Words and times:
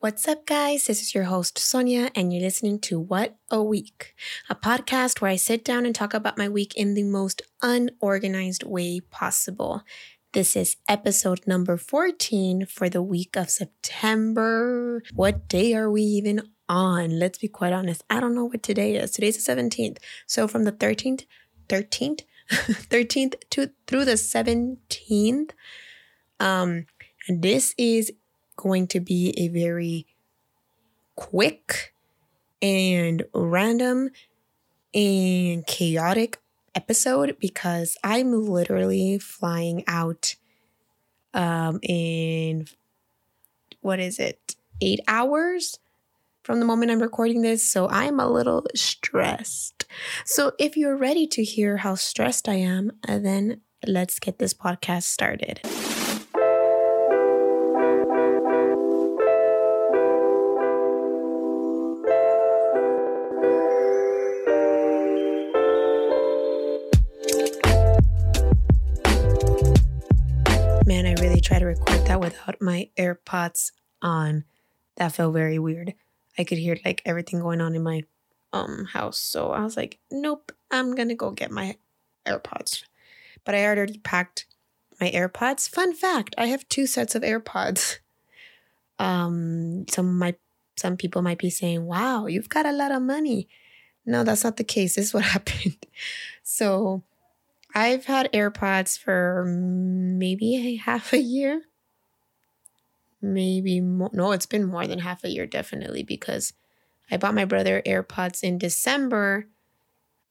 What's 0.00 0.26
up, 0.26 0.46
guys? 0.46 0.86
This 0.86 1.02
is 1.02 1.14
your 1.14 1.24
host, 1.24 1.58
Sonia, 1.58 2.10
and 2.14 2.32
you're 2.32 2.40
listening 2.40 2.78
to 2.80 2.98
What 2.98 3.36
a 3.50 3.62
Week, 3.62 4.14
a 4.48 4.54
podcast 4.54 5.20
where 5.20 5.30
I 5.30 5.36
sit 5.36 5.62
down 5.62 5.84
and 5.84 5.94
talk 5.94 6.14
about 6.14 6.38
my 6.38 6.48
week 6.48 6.74
in 6.74 6.94
the 6.94 7.02
most 7.02 7.42
unorganized 7.60 8.62
way 8.62 9.00
possible. 9.00 9.82
This 10.32 10.56
is 10.56 10.78
episode 10.88 11.46
number 11.46 11.76
14 11.76 12.64
for 12.64 12.88
the 12.88 13.02
week 13.02 13.36
of 13.36 13.50
September. 13.50 15.02
What 15.12 15.48
day 15.48 15.74
are 15.74 15.90
we 15.90 16.00
even 16.00 16.48
on? 16.66 17.18
Let's 17.18 17.36
be 17.36 17.48
quite 17.48 17.74
honest. 17.74 18.02
I 18.08 18.20
don't 18.20 18.34
know 18.34 18.46
what 18.46 18.62
today 18.62 18.96
is. 18.96 19.10
Today's 19.10 19.44
the 19.44 19.52
17th. 19.52 19.98
So 20.26 20.48
from 20.48 20.64
the 20.64 20.72
13th, 20.72 21.26
13th, 21.68 22.22
13th 22.48 23.34
to 23.50 23.70
through 23.86 24.06
the 24.06 24.12
17th, 24.12 25.50
um, 26.40 26.86
this 27.28 27.74
is 27.76 28.10
going 28.60 28.86
to 28.88 29.00
be 29.00 29.34
a 29.36 29.48
very 29.48 30.06
quick 31.16 31.94
and 32.62 33.24
random 33.34 34.10
and 34.94 35.66
chaotic 35.66 36.38
episode 36.74 37.36
because 37.40 37.96
I'm 38.04 38.32
literally 38.32 39.18
flying 39.18 39.82
out 39.86 40.36
um 41.32 41.80
in 41.82 42.66
what 43.80 43.98
is 43.98 44.18
it? 44.18 44.56
8 44.82 45.00
hours 45.08 45.78
from 46.42 46.58
the 46.58 46.66
moment 46.66 46.90
I'm 46.90 47.00
recording 47.00 47.42
this, 47.42 47.62
so 47.62 47.88
I'm 47.88 48.18
a 48.18 48.30
little 48.30 48.66
stressed. 48.74 49.86
So 50.24 50.52
if 50.58 50.76
you're 50.76 50.96
ready 50.96 51.26
to 51.28 51.44
hear 51.44 51.78
how 51.78 51.94
stressed 51.94 52.48
I 52.48 52.54
am, 52.54 52.92
then 53.06 53.60
let's 53.86 54.18
get 54.18 54.38
this 54.38 54.54
podcast 54.54 55.04
started. 55.04 55.60
Without 72.40 72.60
my 72.62 72.88
AirPods 72.96 73.72
on. 74.02 74.44
That 74.96 75.12
felt 75.12 75.34
very 75.34 75.58
weird. 75.58 75.94
I 76.38 76.44
could 76.44 76.58
hear 76.58 76.76
like 76.84 77.02
everything 77.04 77.40
going 77.40 77.60
on 77.60 77.74
in 77.74 77.82
my 77.82 78.02
um 78.52 78.86
house. 78.92 79.18
So 79.18 79.50
I 79.50 79.62
was 79.62 79.76
like, 79.76 79.98
nope, 80.10 80.52
I'm 80.70 80.94
gonna 80.94 81.14
go 81.14 81.30
get 81.30 81.50
my 81.50 81.76
AirPods. 82.26 82.84
But 83.44 83.54
I 83.54 83.64
already 83.64 83.98
packed 83.98 84.46
my 85.00 85.10
AirPods. 85.10 85.68
Fun 85.68 85.94
fact, 85.94 86.34
I 86.36 86.46
have 86.46 86.68
two 86.68 86.86
sets 86.86 87.14
of 87.14 87.22
AirPods. 87.22 87.98
Um 88.98 89.86
some 89.88 90.18
my 90.18 90.34
some 90.76 90.98
people 90.98 91.22
might 91.22 91.38
be 91.38 91.48
saying, 91.48 91.86
Wow, 91.86 92.26
you've 92.26 92.50
got 92.50 92.66
a 92.66 92.72
lot 92.72 92.92
of 92.92 93.00
money. 93.00 93.48
No, 94.04 94.24
that's 94.24 94.44
not 94.44 94.58
the 94.58 94.64
case. 94.64 94.96
This 94.96 95.06
is 95.06 95.14
what 95.14 95.24
happened. 95.36 95.86
So 96.42 97.02
I've 97.74 98.04
had 98.04 98.30
AirPods 98.32 98.98
for 98.98 99.46
maybe 99.46 100.56
a 100.56 100.76
half 100.76 101.14
a 101.14 101.18
year. 101.18 101.62
Maybe 103.22 103.80
more. 103.80 104.10
No, 104.12 104.32
it's 104.32 104.46
been 104.46 104.64
more 104.64 104.86
than 104.86 105.00
half 105.00 105.24
a 105.24 105.28
year, 105.28 105.46
definitely, 105.46 106.02
because 106.02 106.52
I 107.10 107.16
bought 107.16 107.34
my 107.34 107.44
brother 107.44 107.82
AirPods 107.84 108.42
in 108.42 108.58
December 108.58 109.46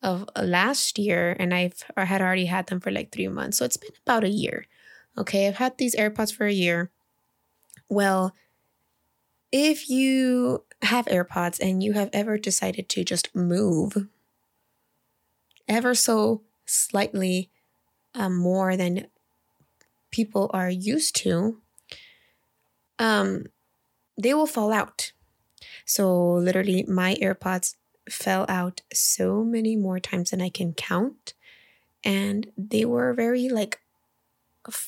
of 0.01 0.27
last 0.41 0.97
year, 0.97 1.35
and 1.39 1.53
I've 1.53 1.83
I 1.95 2.05
had 2.05 2.21
already 2.21 2.45
had 2.45 2.67
them 2.67 2.79
for 2.79 2.91
like 2.91 3.11
three 3.11 3.27
months. 3.27 3.57
So 3.57 3.65
it's 3.65 3.77
been 3.77 3.91
about 4.05 4.23
a 4.23 4.29
year. 4.29 4.65
Okay, 5.17 5.47
I've 5.47 5.57
had 5.57 5.77
these 5.77 5.95
AirPods 5.95 6.33
for 6.33 6.47
a 6.47 6.53
year. 6.53 6.91
Well, 7.89 8.33
if 9.51 9.89
you 9.89 10.63
have 10.83 11.05
AirPods 11.05 11.59
and 11.59 11.83
you 11.83 11.93
have 11.93 12.09
ever 12.13 12.37
decided 12.37 12.87
to 12.89 13.03
just 13.03 13.35
move 13.35 14.07
ever 15.67 15.93
so 15.93 16.41
slightly 16.65 17.49
um, 18.15 18.35
more 18.37 18.75
than 18.77 19.07
people 20.11 20.49
are 20.53 20.69
used 20.69 21.15
to, 21.17 21.61
um, 22.99 23.45
they 24.17 24.33
will 24.33 24.47
fall 24.47 24.71
out. 24.71 25.11
So 25.85 26.33
literally, 26.33 26.85
my 26.87 27.15
AirPods 27.15 27.75
fell 28.09 28.45
out 28.49 28.81
so 28.93 29.43
many 29.43 29.75
more 29.75 29.99
times 29.99 30.31
than 30.31 30.41
I 30.41 30.49
can 30.49 30.73
count, 30.73 31.33
and 32.03 32.51
they 32.57 32.85
were 32.85 33.13
very 33.13 33.49
like 33.49 33.79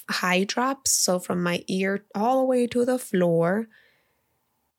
high 0.09 0.43
drops. 0.43 0.91
So 0.91 1.19
from 1.19 1.41
my 1.41 1.63
ear 1.67 2.05
all 2.13 2.39
the 2.39 2.45
way 2.45 2.67
to 2.67 2.85
the 2.85 2.99
floor, 2.99 3.67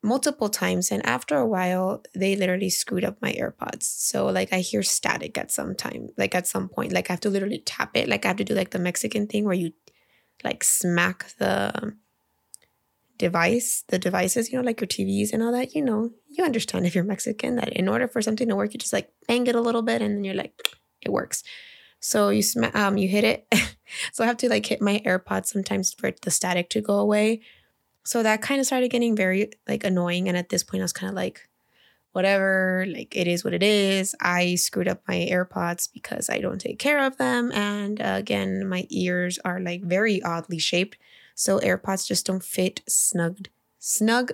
multiple 0.03 0.49
times 0.49 0.91
and 0.91 1.05
after 1.07 1.37
a 1.37 1.47
while 1.47 2.03
they 2.15 2.35
literally 2.35 2.69
screwed 2.69 3.05
up 3.05 3.23
my 3.23 3.33
airpods 3.35 3.85
so 3.85 4.27
like 4.27 4.53
i 4.53 4.59
hear 4.59 4.83
static 4.83 5.39
at 5.39 5.53
some 5.53 5.77
time 5.77 6.09
like 6.19 6.35
at 6.35 6.47
some 6.47 6.69
point 6.69 6.93
like 6.93 7.09
i 7.09 7.13
have 7.13 7.21
to 7.21 7.31
literally 7.31 7.63
tap 7.65 7.97
it 7.97 8.09
like 8.09 8.25
i 8.25 8.29
have 8.29 8.37
to 8.37 8.45
do 8.45 8.55
like 8.55 8.71
the 8.71 8.81
mexican 8.81 9.29
thing 9.29 9.45
where 9.45 9.55
you 9.55 9.73
like 10.43 10.65
smack 10.65 11.33
the 11.39 11.95
device 13.27 13.85
the 13.89 13.99
devices 13.99 14.51
you 14.51 14.59
know 14.59 14.65
like 14.65 14.81
your 14.81 14.89
tvs 14.89 15.33
and 15.33 15.43
all 15.43 15.53
that 15.53 15.75
you 15.75 15.83
know 15.83 16.11
you 16.29 16.45
understand 16.45 16.87
if 16.87 16.95
you're 16.95 17.05
mexican 17.05 17.57
that 17.57 17.73
in 17.73 17.89
order 17.89 18.07
for 18.09 18.21
something 18.23 18.49
to 18.49 18.57
work 18.57 18.73
you 18.73 18.79
just 18.79 18.93
like 18.93 19.11
bang 19.29 19.47
it 19.47 19.55
a 19.55 19.61
little 19.61 19.83
bit 19.83 20.03
and 20.03 20.17
then 20.17 20.25
you're 20.25 20.43
like 20.43 20.55
it 21.01 21.13
works 21.13 21.43
so 22.01 22.31
you 22.31 22.43
sm- 22.43 22.75
um 22.75 22.97
you 22.97 23.09
hit 23.09 23.25
it 23.25 23.47
so 24.13 24.25
i 24.25 24.27
have 24.27 24.37
to 24.37 24.49
like 24.49 24.67
hit 24.67 24.81
my 24.81 25.01
airpods 25.07 25.47
sometimes 25.47 25.95
for 25.95 26.11
the 26.23 26.31
static 26.31 26.69
to 26.69 26.81
go 26.81 26.99
away 26.99 27.41
so 28.05 28.23
that 28.23 28.43
kind 28.43 28.61
of 28.61 28.67
started 28.67 28.91
getting 28.91 29.15
very 29.15 29.51
like 29.69 29.85
annoying. 29.85 30.29
And 30.29 30.37
at 30.37 30.49
this 30.49 30.63
point, 30.63 30.81
I 30.81 30.85
was 30.85 30.93
kind 30.93 31.11
of 31.11 31.17
like, 31.17 31.49
whatever, 32.13 32.85
like 32.89 33.17
it 33.17 33.27
is 33.27 33.45
what 33.45 33.55
it 33.55 33.63
is. 33.63 34.15
I 34.21 34.57
screwed 34.57 34.89
up 34.89 35.03
my 35.09 35.29
AirPods 35.31 35.89
because 35.93 36.29
I 36.29 36.39
don't 36.39 36.61
take 36.61 36.79
care 36.79 37.05
of 37.05 37.17
them. 37.17 37.51
And 37.53 38.01
uh, 38.01 38.17
again, 38.19 38.69
my 38.69 38.87
ears 38.91 39.39
are 39.45 39.61
like 39.61 39.83
very 39.83 40.23
oddly 40.23 40.59
shaped. 40.59 40.99
So 41.35 41.59
AirPods 41.59 42.07
just 42.07 42.27
don't 42.27 42.45
fit 42.45 42.83
snugged, 42.89 43.49
snug 43.79 44.33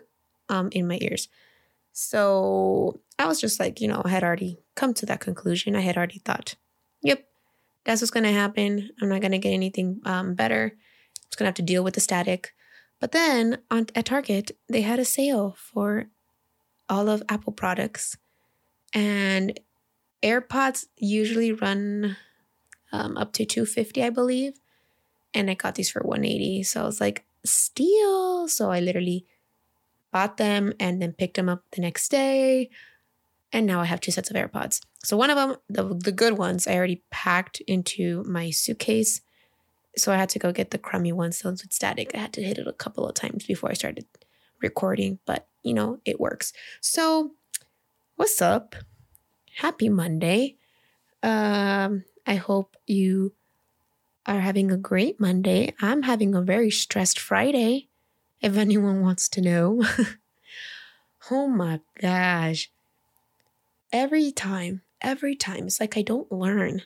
um, 0.48 0.68
in 0.72 0.86
my 0.86 0.98
ears. 1.00 1.28
So 1.92 3.00
I 3.18 3.26
was 3.26 3.40
just 3.40 3.58
like, 3.58 3.80
you 3.80 3.88
know, 3.88 4.02
I 4.04 4.08
had 4.08 4.22
already 4.22 4.58
come 4.76 4.94
to 4.94 5.06
that 5.06 5.20
conclusion. 5.20 5.74
I 5.74 5.80
had 5.80 5.96
already 5.96 6.20
thought, 6.20 6.54
yep, 7.02 7.24
that's 7.84 8.00
what's 8.00 8.10
to 8.24 8.32
happen. 8.32 8.90
I'm 9.00 9.08
not 9.08 9.20
to 9.32 9.38
get 9.38 9.52
anything 9.52 10.00
um, 10.04 10.34
better. 10.34 10.72
I'm 10.74 11.22
just 11.28 11.38
to 11.46 11.48
have 11.50 11.54
to 11.56 11.62
deal 11.62 11.82
with 11.82 11.94
the 11.94 12.00
static. 12.00 12.54
But 13.00 13.12
then 13.12 13.58
on, 13.70 13.86
at 13.94 14.06
Target, 14.06 14.52
they 14.68 14.82
had 14.82 14.98
a 14.98 15.04
sale 15.04 15.56
for 15.58 16.06
all 16.88 17.08
of 17.08 17.22
Apple 17.28 17.52
products. 17.52 18.16
And 18.92 19.58
AirPods 20.22 20.86
usually 20.96 21.52
run 21.52 22.16
um, 22.92 23.16
up 23.16 23.32
to 23.34 23.44
250 23.44 24.02
I 24.02 24.10
believe. 24.10 24.54
And 25.34 25.50
I 25.50 25.54
got 25.54 25.74
these 25.74 25.90
for 25.90 26.02
180 26.02 26.62
So 26.62 26.82
I 26.82 26.84
was 26.84 27.00
like, 27.00 27.24
steal. 27.44 28.48
So 28.48 28.70
I 28.70 28.80
literally 28.80 29.26
bought 30.12 30.36
them 30.36 30.72
and 30.80 31.00
then 31.02 31.12
picked 31.12 31.36
them 31.36 31.48
up 31.48 31.64
the 31.72 31.82
next 31.82 32.08
day. 32.08 32.70
And 33.52 33.66
now 33.66 33.80
I 33.80 33.84
have 33.86 34.00
two 34.00 34.10
sets 34.10 34.30
of 34.30 34.36
AirPods. 34.36 34.80
So 35.02 35.16
one 35.16 35.30
of 35.30 35.36
them, 35.36 35.56
the, 35.68 35.94
the 35.94 36.12
good 36.12 36.36
ones, 36.36 36.66
I 36.66 36.74
already 36.74 37.02
packed 37.10 37.60
into 37.62 38.24
my 38.24 38.50
suitcase 38.50 39.20
so 39.98 40.12
I 40.12 40.16
had 40.16 40.28
to 40.30 40.38
go 40.38 40.52
get 40.52 40.70
the 40.70 40.78
crummy 40.78 41.12
ones, 41.12 41.40
those 41.40 41.62
with 41.62 41.72
static. 41.72 42.12
I 42.14 42.18
had 42.18 42.32
to 42.34 42.42
hit 42.42 42.58
it 42.58 42.66
a 42.66 42.72
couple 42.72 43.06
of 43.06 43.14
times 43.14 43.44
before 43.44 43.70
I 43.70 43.74
started 43.74 44.06
recording, 44.62 45.18
but 45.26 45.46
you 45.62 45.74
know, 45.74 46.00
it 46.04 46.20
works. 46.20 46.52
So, 46.80 47.32
what's 48.16 48.40
up? 48.40 48.76
Happy 49.56 49.88
Monday. 49.88 50.56
Um, 51.22 52.04
I 52.26 52.36
hope 52.36 52.76
you 52.86 53.32
are 54.28 54.40
having 54.40 54.70
a 54.70 54.76
great 54.76 55.18
Monday. 55.18 55.74
I'm 55.80 56.02
having 56.02 56.34
a 56.34 56.42
very 56.42 56.70
stressed 56.70 57.18
Friday, 57.18 57.88
if 58.42 58.56
anyone 58.56 59.00
wants 59.00 59.28
to 59.30 59.40
know. 59.40 59.82
oh 61.30 61.48
my 61.48 61.80
gosh. 62.00 62.70
Every 63.90 64.30
time, 64.30 64.82
every 65.00 65.34
time, 65.34 65.66
it's 65.66 65.80
like 65.80 65.96
I 65.96 66.02
don't 66.02 66.30
learn. 66.30 66.82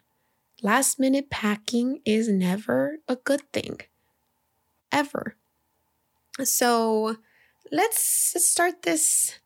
Last 0.62 1.00
minute 1.00 1.30
packing 1.30 2.00
is 2.04 2.28
never 2.28 2.98
a 3.08 3.16
good 3.16 3.42
thing. 3.52 3.80
Ever. 4.92 5.34
So 6.44 7.16
let's 7.72 8.46
start 8.46 8.82
this 8.82 9.40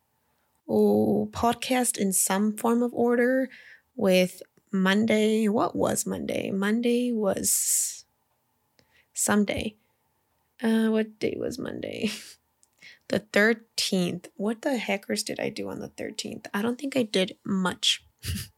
oh, 0.69 1.31
podcast 1.33 1.97
in 1.97 2.13
some 2.13 2.55
form 2.55 2.83
of 2.83 2.93
order 2.93 3.49
with 3.95 4.43
Monday. 4.83 5.49
What 5.49 5.75
was 5.77 6.07
Monday? 6.07 6.51
Monday 6.51 7.13
was 7.13 8.05
Sunday. 9.15 9.77
Uh, 10.63 10.89
what 10.89 11.19
day 11.19 11.37
was 11.39 11.59
Monday? 11.59 12.11
the 13.09 13.21
13th. 13.21 14.27
What 14.37 14.63
the 14.63 14.77
heckers 14.79 15.23
did 15.23 15.41
I 15.41 15.49
do 15.51 15.69
on 15.69 15.81
the 15.81 15.89
13th? 15.89 16.47
I 16.55 16.63
don't 16.63 16.79
think 16.79 16.97
I 16.97 17.03
did 17.03 17.37
much. 17.45 18.05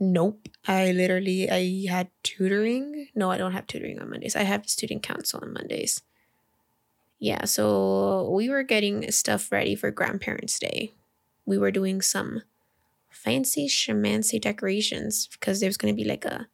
Nope. 0.00 0.48
I 0.66 0.90
literally 0.92 1.48
I 1.50 1.86
had 1.88 2.08
tutoring. 2.22 3.08
No, 3.14 3.30
I 3.30 3.38
don't 3.38 3.52
have 3.52 3.66
tutoring 3.66 4.00
on 4.00 4.10
Mondays. 4.10 4.36
I 4.36 4.42
have 4.42 4.68
student 4.68 5.02
council 5.02 5.40
on 5.42 5.52
Mondays. 5.52 6.02
yeah, 7.18 7.44
so 7.44 8.30
we 8.30 8.48
were 8.50 8.62
getting 8.62 9.10
stuff 9.10 9.50
ready 9.50 9.74
for 9.74 9.90
Grandparents' 9.90 10.58
Day. 10.58 10.92
We 11.46 11.56
were 11.58 11.70
doing 11.70 12.02
some 12.02 12.42
fancy 13.14 13.68
shamancy 13.68 14.40
decorations 14.40 15.28
because 15.32 15.60
there's 15.60 15.76
going 15.76 15.94
to 15.94 15.96
be 15.96 16.08
like 16.08 16.24
a 16.24 16.48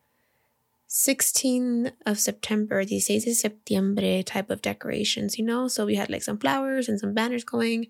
16th 0.89 1.93
of 2.05 2.19
September, 2.19 2.85
16 2.85 3.21
de 3.21 3.35
septiembre 3.35 4.23
type 4.25 4.51
of 4.51 4.61
decorations, 4.61 5.39
you 5.39 5.45
know? 5.45 5.69
So 5.69 5.87
we 5.87 5.95
had 5.95 6.11
like 6.11 6.23
some 6.23 6.39
flowers 6.39 6.89
and 6.89 6.99
some 6.99 7.15
banners 7.15 7.45
going. 7.45 7.87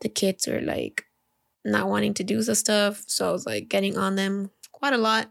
The 0.00 0.10
kids 0.10 0.46
were 0.46 0.60
like 0.60 1.06
not 1.64 1.88
wanting 1.88 2.14
to 2.14 2.24
do 2.24 2.42
the 2.42 2.54
stuff. 2.54 3.04
So 3.06 3.28
I 3.28 3.32
was 3.32 3.46
like 3.46 3.68
getting 3.68 3.96
on 3.96 4.16
them 4.16 4.50
quite 4.72 4.92
a 4.92 4.98
lot. 4.98 5.30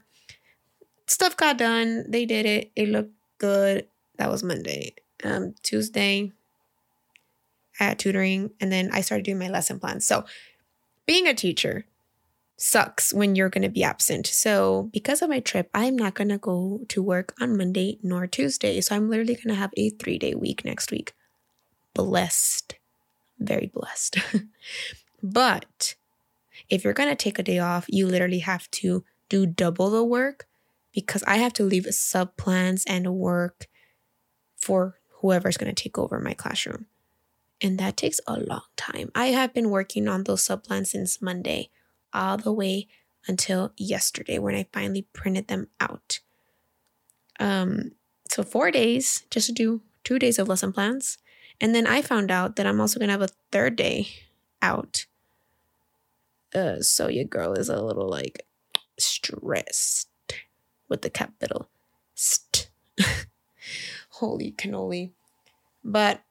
Stuff 1.06 1.36
got 1.36 1.58
done. 1.58 2.04
They 2.08 2.26
did 2.26 2.44
it. 2.44 2.72
It 2.74 2.88
looked 2.88 3.14
good. 3.38 3.86
That 4.18 4.30
was 4.30 4.42
Monday. 4.42 4.96
Um, 5.22 5.54
Tuesday, 5.62 6.32
I 7.78 7.84
had 7.84 7.98
tutoring, 7.98 8.50
and 8.60 8.72
then 8.72 8.90
I 8.92 9.00
started 9.00 9.24
doing 9.24 9.38
my 9.38 9.48
lesson 9.48 9.78
plans. 9.78 10.06
So 10.06 10.24
being 11.06 11.26
a 11.26 11.34
teacher, 11.34 11.86
sucks 12.56 13.12
when 13.12 13.36
you're 13.36 13.50
going 13.50 13.62
to 13.62 13.68
be 13.68 13.84
absent. 13.84 14.26
So, 14.26 14.90
because 14.92 15.22
of 15.22 15.28
my 15.28 15.40
trip, 15.40 15.70
I'm 15.74 15.96
not 15.96 16.14
going 16.14 16.30
to 16.30 16.38
go 16.38 16.80
to 16.88 17.02
work 17.02 17.34
on 17.40 17.56
Monday 17.56 17.98
nor 18.02 18.26
Tuesday. 18.26 18.80
So, 18.80 18.96
I'm 18.96 19.10
literally 19.10 19.34
going 19.34 19.48
to 19.48 19.54
have 19.54 19.72
a 19.76 19.90
three 19.90 20.18
day 20.18 20.34
week 20.34 20.64
next 20.64 20.90
week. 20.90 21.12
Blessed. 21.94 22.74
Very 23.38 23.70
blessed. 23.72 24.18
but 25.22 25.94
if 26.70 26.82
you're 26.84 26.92
going 26.92 27.10
to 27.10 27.16
take 27.16 27.38
a 27.38 27.42
day 27.42 27.58
off, 27.58 27.86
you 27.88 28.06
literally 28.06 28.40
have 28.40 28.70
to 28.72 29.04
do 29.28 29.46
double 29.46 29.90
the 29.90 30.04
work 30.04 30.46
because 30.92 31.22
I 31.24 31.36
have 31.36 31.52
to 31.54 31.64
leave 31.64 31.86
sub 31.90 32.36
plans 32.36 32.84
and 32.86 33.14
work 33.14 33.66
for 34.56 34.98
whoever's 35.20 35.56
going 35.56 35.72
to 35.72 35.82
take 35.82 35.98
over 35.98 36.18
my 36.18 36.32
classroom. 36.32 36.86
And 37.60 37.78
that 37.78 37.96
takes 37.96 38.20
a 38.26 38.38
long 38.38 38.62
time. 38.76 39.10
I 39.14 39.26
have 39.26 39.54
been 39.54 39.70
working 39.70 40.08
on 40.08 40.24
those 40.24 40.42
sub 40.42 40.64
plans 40.64 40.90
since 40.90 41.22
Monday 41.22 41.70
all 42.16 42.36
the 42.36 42.52
way 42.52 42.88
until 43.28 43.72
yesterday 43.76 44.38
when 44.38 44.54
I 44.54 44.66
finally 44.72 45.06
printed 45.12 45.48
them 45.48 45.68
out. 45.80 46.20
Um, 47.38 47.92
so 48.30 48.42
four 48.42 48.70
days 48.70 49.24
just 49.30 49.48
to 49.48 49.52
do 49.52 49.82
two 50.04 50.18
days 50.18 50.38
of 50.38 50.48
lesson 50.48 50.72
plans. 50.72 51.18
And 51.60 51.74
then 51.74 51.86
I 51.86 52.02
found 52.02 52.30
out 52.30 52.56
that 52.56 52.66
I'm 52.66 52.80
also 52.80 52.98
gonna 52.98 53.12
have 53.12 53.22
a 53.22 53.28
third 53.52 53.76
day 53.76 54.08
out. 54.62 55.06
Uh, 56.54 56.80
so 56.80 57.08
your 57.08 57.24
girl 57.24 57.52
is 57.52 57.68
a 57.68 57.82
little 57.82 58.08
like 58.08 58.46
stressed 58.98 60.08
with 60.88 61.02
the 61.02 61.10
capital 61.10 61.68
st. 62.14 62.70
Holy 64.10 64.52
cannoli. 64.52 65.12
But 65.84 66.22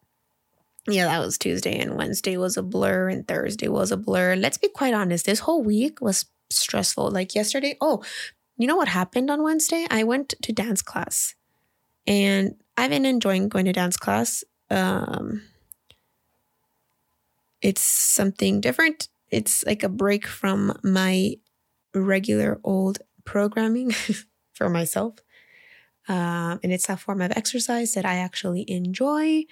yeah, 0.87 1.05
that 1.05 1.19
was 1.19 1.37
Tuesday 1.37 1.77
and 1.79 1.95
Wednesday 1.95 2.37
was 2.37 2.57
a 2.57 2.63
blur 2.63 3.09
and 3.09 3.27
Thursday 3.27 3.67
was 3.67 3.91
a 3.91 3.97
blur. 3.97 4.35
Let's 4.35 4.57
be 4.57 4.69
quite 4.69 4.93
honest, 4.93 5.25
this 5.25 5.39
whole 5.39 5.63
week 5.63 5.99
was 6.01 6.25
stressful. 6.49 7.09
Like 7.09 7.33
yesterday, 7.33 7.77
oh, 7.81 8.03
you 8.57 8.67
know 8.67 8.75
what 8.75 8.87
happened 8.87 9.29
on 9.29 9.43
Wednesday? 9.43 9.85
I 9.89 10.03
went 10.03 10.35
to 10.41 10.53
dance 10.53 10.81
class 10.81 11.35
and 12.05 12.55
I've 12.77 12.91
been 12.91 13.05
enjoying 13.05 13.49
going 13.49 13.65
to 13.65 13.73
dance 13.73 13.97
class. 13.97 14.43
Um, 14.69 15.41
it's 17.61 17.81
something 17.81 18.61
different. 18.61 19.09
It's 19.31 19.65
like 19.65 19.83
a 19.83 19.89
break 19.89 20.27
from 20.27 20.77
my 20.83 21.35
regular 21.93 22.59
old 22.63 22.99
programming 23.23 23.91
for 24.53 24.69
myself. 24.69 25.15
Um, 26.07 26.59
and 26.61 26.71
it's 26.71 26.87
a 26.87 26.97
form 26.97 27.21
of 27.21 27.31
exercise 27.31 27.93
that 27.93 28.05
I 28.05 28.17
actually 28.17 28.69
enjoy. 28.69 29.45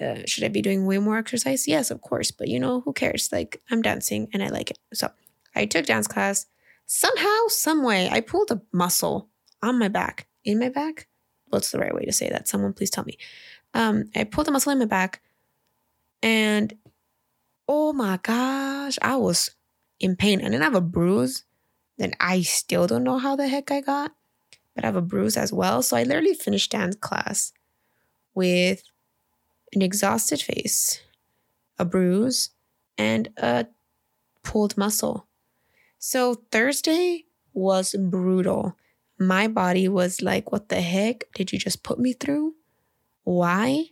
Uh, 0.00 0.22
should 0.26 0.44
I 0.44 0.48
be 0.48 0.62
doing 0.62 0.86
way 0.86 0.98
more 0.98 1.16
exercise? 1.18 1.68
Yes, 1.68 1.90
of 1.90 2.00
course. 2.00 2.30
But 2.30 2.48
you 2.48 2.58
know, 2.58 2.80
who 2.80 2.92
cares? 2.92 3.30
Like, 3.32 3.62
I'm 3.70 3.82
dancing 3.82 4.28
and 4.32 4.42
I 4.42 4.48
like 4.48 4.70
it. 4.70 4.78
So 4.92 5.10
I 5.54 5.66
took 5.66 5.86
dance 5.86 6.08
class. 6.08 6.46
Somehow, 6.86 7.46
some 7.48 7.82
way, 7.82 8.08
I 8.10 8.20
pulled 8.20 8.50
a 8.50 8.60
muscle 8.72 9.28
on 9.62 9.78
my 9.78 9.88
back. 9.88 10.26
In 10.44 10.58
my 10.58 10.68
back? 10.68 11.08
What's 11.48 11.70
the 11.70 11.78
right 11.78 11.94
way 11.94 12.04
to 12.04 12.12
say 12.12 12.28
that? 12.28 12.48
Someone 12.48 12.72
please 12.72 12.90
tell 12.90 13.04
me. 13.04 13.16
Um, 13.72 14.10
I 14.14 14.24
pulled 14.24 14.48
a 14.48 14.50
muscle 14.50 14.72
in 14.72 14.78
my 14.78 14.84
back 14.84 15.22
and 16.22 16.74
oh 17.68 17.92
my 17.92 18.18
gosh, 18.22 18.98
I 19.00 19.16
was 19.16 19.50
in 20.00 20.16
pain. 20.16 20.40
And 20.40 20.52
then 20.52 20.62
I 20.62 20.64
have 20.64 20.74
a 20.74 20.80
bruise 20.80 21.44
that 21.98 22.14
I 22.20 22.42
still 22.42 22.86
don't 22.86 23.04
know 23.04 23.18
how 23.18 23.36
the 23.36 23.48
heck 23.48 23.70
I 23.70 23.80
got, 23.80 24.12
but 24.74 24.84
I 24.84 24.88
have 24.88 24.96
a 24.96 25.02
bruise 25.02 25.36
as 25.36 25.52
well. 25.52 25.82
So 25.82 25.96
I 25.96 26.02
literally 26.02 26.34
finished 26.34 26.72
dance 26.72 26.96
class 26.96 27.52
with 28.34 28.82
an 29.74 29.82
exhausted 29.82 30.40
face, 30.40 31.00
a 31.78 31.84
bruise, 31.84 32.50
and 32.96 33.28
a 33.36 33.66
pulled 34.42 34.76
muscle. 34.76 35.26
So 35.98 36.42
Thursday 36.50 37.24
was 37.52 37.94
brutal. 37.98 38.76
My 39.18 39.48
body 39.48 39.88
was 39.88 40.22
like, 40.22 40.52
what 40.52 40.68
the 40.68 40.80
heck 40.80 41.24
did 41.34 41.52
you 41.52 41.58
just 41.58 41.82
put 41.82 41.98
me 41.98 42.12
through? 42.12 42.54
Why? 43.22 43.86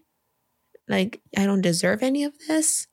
Like, 0.89 1.21
I 1.37 1.47
don't 1.47 1.63
deserve 1.63 2.03
any 2.03 2.25
of 2.25 2.35
this. 2.49 2.87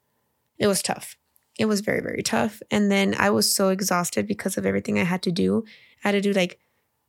It 0.57 0.67
was 0.67 0.81
tough. 0.81 1.17
It 1.57 1.65
was 1.65 1.81
very, 1.81 2.01
very 2.01 2.23
tough. 2.23 2.61
And 2.71 2.89
then 2.91 3.15
I 3.17 3.29
was 3.29 3.53
so 3.53 3.69
exhausted 3.69 4.27
because 4.27 4.57
of 4.57 4.65
everything 4.65 4.97
I 4.97 5.03
had 5.03 5.21
to 5.23 5.31
do. 5.31 5.65
I 6.03 6.09
had 6.09 6.11
to 6.13 6.21
do 6.21 6.31
like 6.31 6.59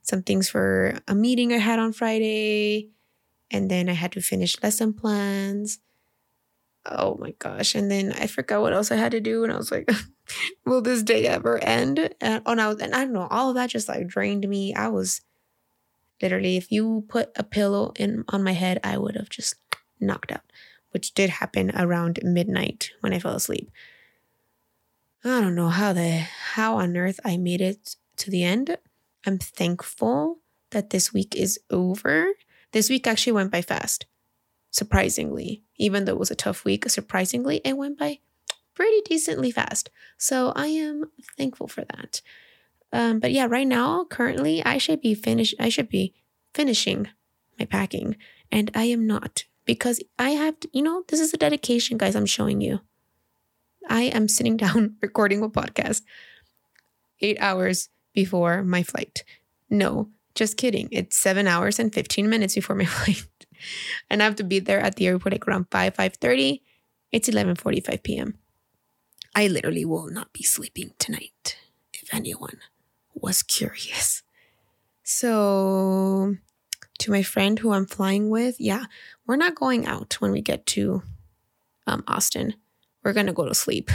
some 0.01 0.23
things 0.23 0.49
for 0.49 0.99
a 1.07 1.15
meeting 1.15 1.53
I 1.53 1.57
had 1.57 1.79
on 1.79 1.93
Friday 1.93 2.89
and 3.51 3.69
then 3.69 3.89
I 3.89 3.93
had 3.93 4.13
to 4.13 4.21
finish 4.21 4.55
lesson 4.63 4.93
plans. 4.93 5.79
Oh 6.85 7.17
my 7.19 7.35
gosh. 7.37 7.75
And 7.75 7.91
then 7.91 8.13
I 8.13 8.25
forgot 8.27 8.61
what 8.61 8.73
else 8.73 8.91
I 8.91 8.95
had 8.95 9.11
to 9.11 9.19
do. 9.19 9.43
And 9.43 9.53
I 9.53 9.57
was 9.57 9.71
like, 9.71 9.91
will 10.65 10.81
this 10.81 11.03
day 11.03 11.27
ever 11.27 11.59
end? 11.59 12.15
And, 12.19 12.41
oh, 12.45 12.53
no. 12.53 12.71
And 12.71 12.95
I 12.95 13.03
don't 13.03 13.13
know. 13.13 13.27
All 13.29 13.49
of 13.49 13.55
that 13.55 13.69
just 13.69 13.87
like 13.87 14.07
drained 14.07 14.47
me. 14.47 14.73
I 14.73 14.87
was 14.87 15.21
literally, 16.21 16.57
if 16.57 16.71
you 16.71 17.05
put 17.07 17.29
a 17.35 17.43
pillow 17.43 17.91
in 17.97 18.23
on 18.29 18.43
my 18.43 18.53
head, 18.53 18.79
I 18.83 18.97
would 18.97 19.15
have 19.15 19.29
just 19.29 19.55
knocked 19.99 20.31
out, 20.31 20.41
which 20.91 21.13
did 21.13 21.29
happen 21.29 21.71
around 21.75 22.19
midnight 22.23 22.91
when 23.01 23.13
I 23.13 23.19
fell 23.19 23.35
asleep. 23.35 23.69
I 25.23 25.41
don't 25.41 25.55
know 25.55 25.69
how 25.69 25.93
the 25.93 26.09
how 26.53 26.77
on 26.77 26.97
earth 26.97 27.19
I 27.23 27.37
made 27.37 27.61
it 27.61 27.95
to 28.17 28.31
the 28.31 28.43
end. 28.43 28.75
I'm 29.23 29.37
thankful 29.37 30.39
that 30.71 30.89
this 30.89 31.13
week 31.13 31.35
is 31.35 31.59
over 31.69 32.31
this 32.71 32.89
week 32.89 33.07
actually 33.07 33.33
went 33.33 33.51
by 33.51 33.61
fast, 33.61 34.05
surprisingly. 34.69 35.63
Even 35.77 36.05
though 36.05 36.13
it 36.13 36.19
was 36.19 36.31
a 36.31 36.35
tough 36.35 36.63
week, 36.63 36.89
surprisingly, 36.89 37.61
it 37.63 37.77
went 37.77 37.97
by 37.97 38.19
pretty 38.75 39.01
decently 39.01 39.51
fast. 39.51 39.89
So 40.17 40.53
I 40.55 40.67
am 40.67 41.11
thankful 41.37 41.67
for 41.67 41.83
that. 41.85 42.21
Um, 42.93 43.19
but 43.19 43.31
yeah, 43.31 43.47
right 43.49 43.67
now, 43.67 44.05
currently, 44.05 44.63
I 44.63 44.77
should 44.77 45.01
be 45.01 45.13
finished. 45.13 45.55
I 45.59 45.69
should 45.69 45.89
be 45.89 46.13
finishing 46.53 47.07
my 47.57 47.65
packing, 47.65 48.17
and 48.51 48.69
I 48.75 48.83
am 48.85 49.07
not 49.07 49.45
because 49.65 50.01
I 50.19 50.31
have 50.31 50.59
to. 50.61 50.69
You 50.73 50.83
know, 50.83 51.03
this 51.07 51.19
is 51.19 51.33
a 51.33 51.37
dedication, 51.37 51.97
guys. 51.97 52.15
I'm 52.15 52.25
showing 52.25 52.61
you. 52.61 52.81
I 53.87 54.03
am 54.03 54.27
sitting 54.27 54.57
down 54.65 54.95
recording 55.01 55.41
a 55.41 55.49
podcast 55.49 56.01
eight 57.21 57.37
hours 57.39 57.89
before 58.13 58.63
my 58.63 58.83
flight. 58.83 59.23
No, 59.69 60.09
just 60.35 60.57
kidding. 60.57 60.87
It's 60.91 61.19
seven 61.19 61.47
hours 61.47 61.79
and 61.79 61.93
15 61.93 62.29
minutes 62.29 62.55
before 62.55 62.75
my 62.75 62.85
flight. 62.97 63.25
and 64.09 64.21
I 64.21 64.25
have 64.25 64.35
to 64.37 64.43
be 64.43 64.59
there 64.59 64.79
at 64.79 64.95
the 64.95 65.07
airport 65.07 65.33
like 65.33 65.47
around 65.47 65.67
5, 65.71 65.95
5.30. 65.95 66.61
It's 67.11 67.29
11.45 67.29 68.03
p.m. 68.03 68.35
I 69.35 69.47
literally 69.47 69.85
will 69.85 70.09
not 70.09 70.33
be 70.33 70.43
sleeping 70.43 70.91
tonight, 70.99 71.57
if 71.93 72.13
anyone 72.13 72.59
was 73.13 73.43
curious. 73.43 74.23
So, 75.03 76.35
to 76.99 77.11
my 77.11 77.23
friend 77.23 77.59
who 77.59 77.71
I'm 77.71 77.85
flying 77.85 78.29
with, 78.29 78.59
yeah, 78.59 78.85
we're 79.25 79.35
not 79.35 79.55
going 79.55 79.85
out 79.85 80.15
when 80.19 80.31
we 80.31 80.41
get 80.41 80.65
to 80.67 81.03
um, 81.87 82.03
Austin. 82.07 82.55
We're 83.03 83.13
going 83.13 83.25
to 83.25 83.33
go 83.33 83.47
to 83.47 83.55
sleep. 83.55 83.89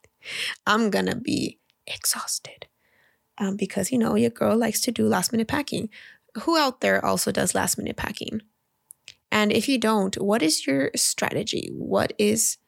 I'm 0.66 0.90
going 0.90 1.06
to 1.06 1.16
be 1.16 1.58
exhausted 1.86 2.66
um, 3.38 3.56
because 3.56 3.90
you 3.92 3.98
know 3.98 4.14
your 4.14 4.30
girl 4.30 4.56
likes 4.56 4.80
to 4.82 4.92
do 4.92 5.06
last 5.06 5.32
minute 5.32 5.48
packing. 5.48 5.88
Who 6.42 6.56
out 6.56 6.80
there 6.80 7.04
also 7.04 7.32
does 7.32 7.54
last 7.54 7.78
minute 7.78 7.96
packing? 7.96 8.42
And 9.30 9.52
if 9.52 9.68
you 9.68 9.78
don't, 9.78 10.14
what 10.16 10.42
is 10.42 10.66
your 10.66 10.90
strategy? 10.94 11.70
What 11.72 12.12
is 12.18 12.58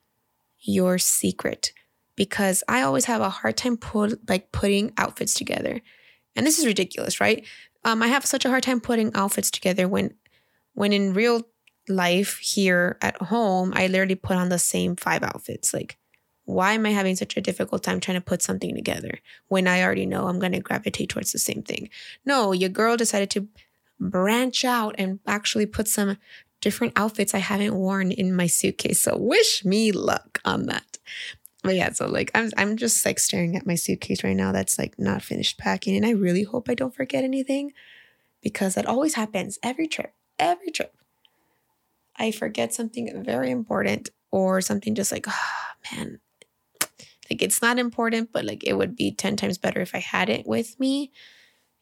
your 0.61 0.99
secret? 0.99 1.73
Because 2.17 2.65
I 2.69 2.83
always 2.83 3.05
have 3.05 3.21
a 3.21 3.31
hard 3.31 3.57
time 3.57 3.77
put 3.77 4.29
like 4.29 4.53
putting 4.53 4.93
outfits 4.97 5.35
together, 5.35 5.81
and 6.35 6.47
this 6.47 6.59
is 6.59 6.67
ridiculous, 6.67 7.21
right? 7.21 7.45
Um, 7.85 8.03
I 8.03 8.09
have 8.09 8.27
such 8.27 8.45
a 8.45 8.49
hard 8.49 8.65
time 8.65 8.81
putting 8.81 9.15
outfits 9.15 9.51
together 9.51 9.87
when, 9.87 10.15
when 10.75 10.93
in 10.93 11.13
real 11.13 11.43
life 11.89 12.39
here 12.39 12.99
at 13.01 13.17
home, 13.23 13.73
I 13.77 13.87
literally 13.87 14.17
put 14.17 14.37
on 14.37 14.49
the 14.49 14.59
same 14.59 14.97
five 14.97 15.23
outfits. 15.23 15.73
Like 15.73 15.97
why 16.47 16.73
am 16.73 16.87
I 16.87 16.91
having 16.91 17.17
such 17.17 17.37
a 17.37 17.41
difficult 17.41 17.83
time 17.83 18.01
trying 18.01 18.17
to 18.17 18.25
put 18.25 18.41
something 18.41 18.75
together 18.75 19.19
when 19.49 19.69
I 19.69 19.83
already 19.83 20.07
know 20.07 20.27
I'm 20.27 20.39
going 20.39 20.53
to 20.53 20.61
gravitate 20.61 21.11
towards 21.11 21.33
the 21.33 21.39
same 21.39 21.63
thing? 21.63 21.91
No, 22.25 22.53
your 22.53 22.71
girl 22.71 22.97
decided 22.97 23.31
to 23.31 23.49
branch 23.99 24.65
out 24.65 24.95
and 24.97 25.19
actually 25.27 25.67
put 25.67 25.89
some 25.89 26.17
different 26.61 26.93
outfits 26.97 27.35
I 27.35 27.39
haven't 27.39 27.75
worn 27.75 28.13
in 28.13 28.35
my 28.35 28.47
suitcase. 28.47 29.03
So 29.03 29.17
wish 29.17 29.65
me 29.65 29.93
luck 29.93 30.41
on 30.45 30.67
that. 30.67 30.99
But 31.63 31.75
yeah, 31.75 31.93
so 31.93 32.07
like 32.07 32.31
I'm 32.33 32.51
I'm 32.57 32.77
just 32.77 33.05
like 33.05 33.19
staring 33.19 33.57
at 33.57 33.67
my 33.67 33.75
suitcase 33.75 34.23
right 34.23 34.37
now 34.37 34.53
that's 34.53 34.79
like 34.79 34.99
not 34.99 35.23
finished 35.23 35.59
packing. 35.59 35.97
And 35.97 36.07
I 36.07 36.11
really 36.11 36.45
hope 36.45 36.69
I 36.69 36.75
don't 36.75 36.95
forget 36.95 37.25
anything 37.25 37.73
because 38.41 38.75
that 38.75 38.87
always 38.87 39.15
happens 39.15 39.59
every 39.65 39.89
trip. 39.89 40.15
Every 40.39 40.71
trip. 40.71 40.95
I 42.17 42.31
forget 42.31 42.73
something 42.73 43.25
very 43.25 43.51
important 43.51 44.11
or 44.31 44.61
something 44.61 44.95
just 44.95 45.11
like, 45.11 45.27
oh 45.29 45.93
man, 45.93 46.21
like 47.31 47.43
it's 47.43 47.63
not 47.63 47.79
important, 47.79 48.33
but 48.33 48.45
like 48.45 48.65
it 48.65 48.75
would 48.75 48.97
be 48.97 49.13
10 49.13 49.37
times 49.37 49.59
better 49.59 49.81
if 49.81 49.95
I 49.95 49.99
had 49.99 50.29
it 50.29 50.47
with 50.47 50.79
me, 50.79 51.13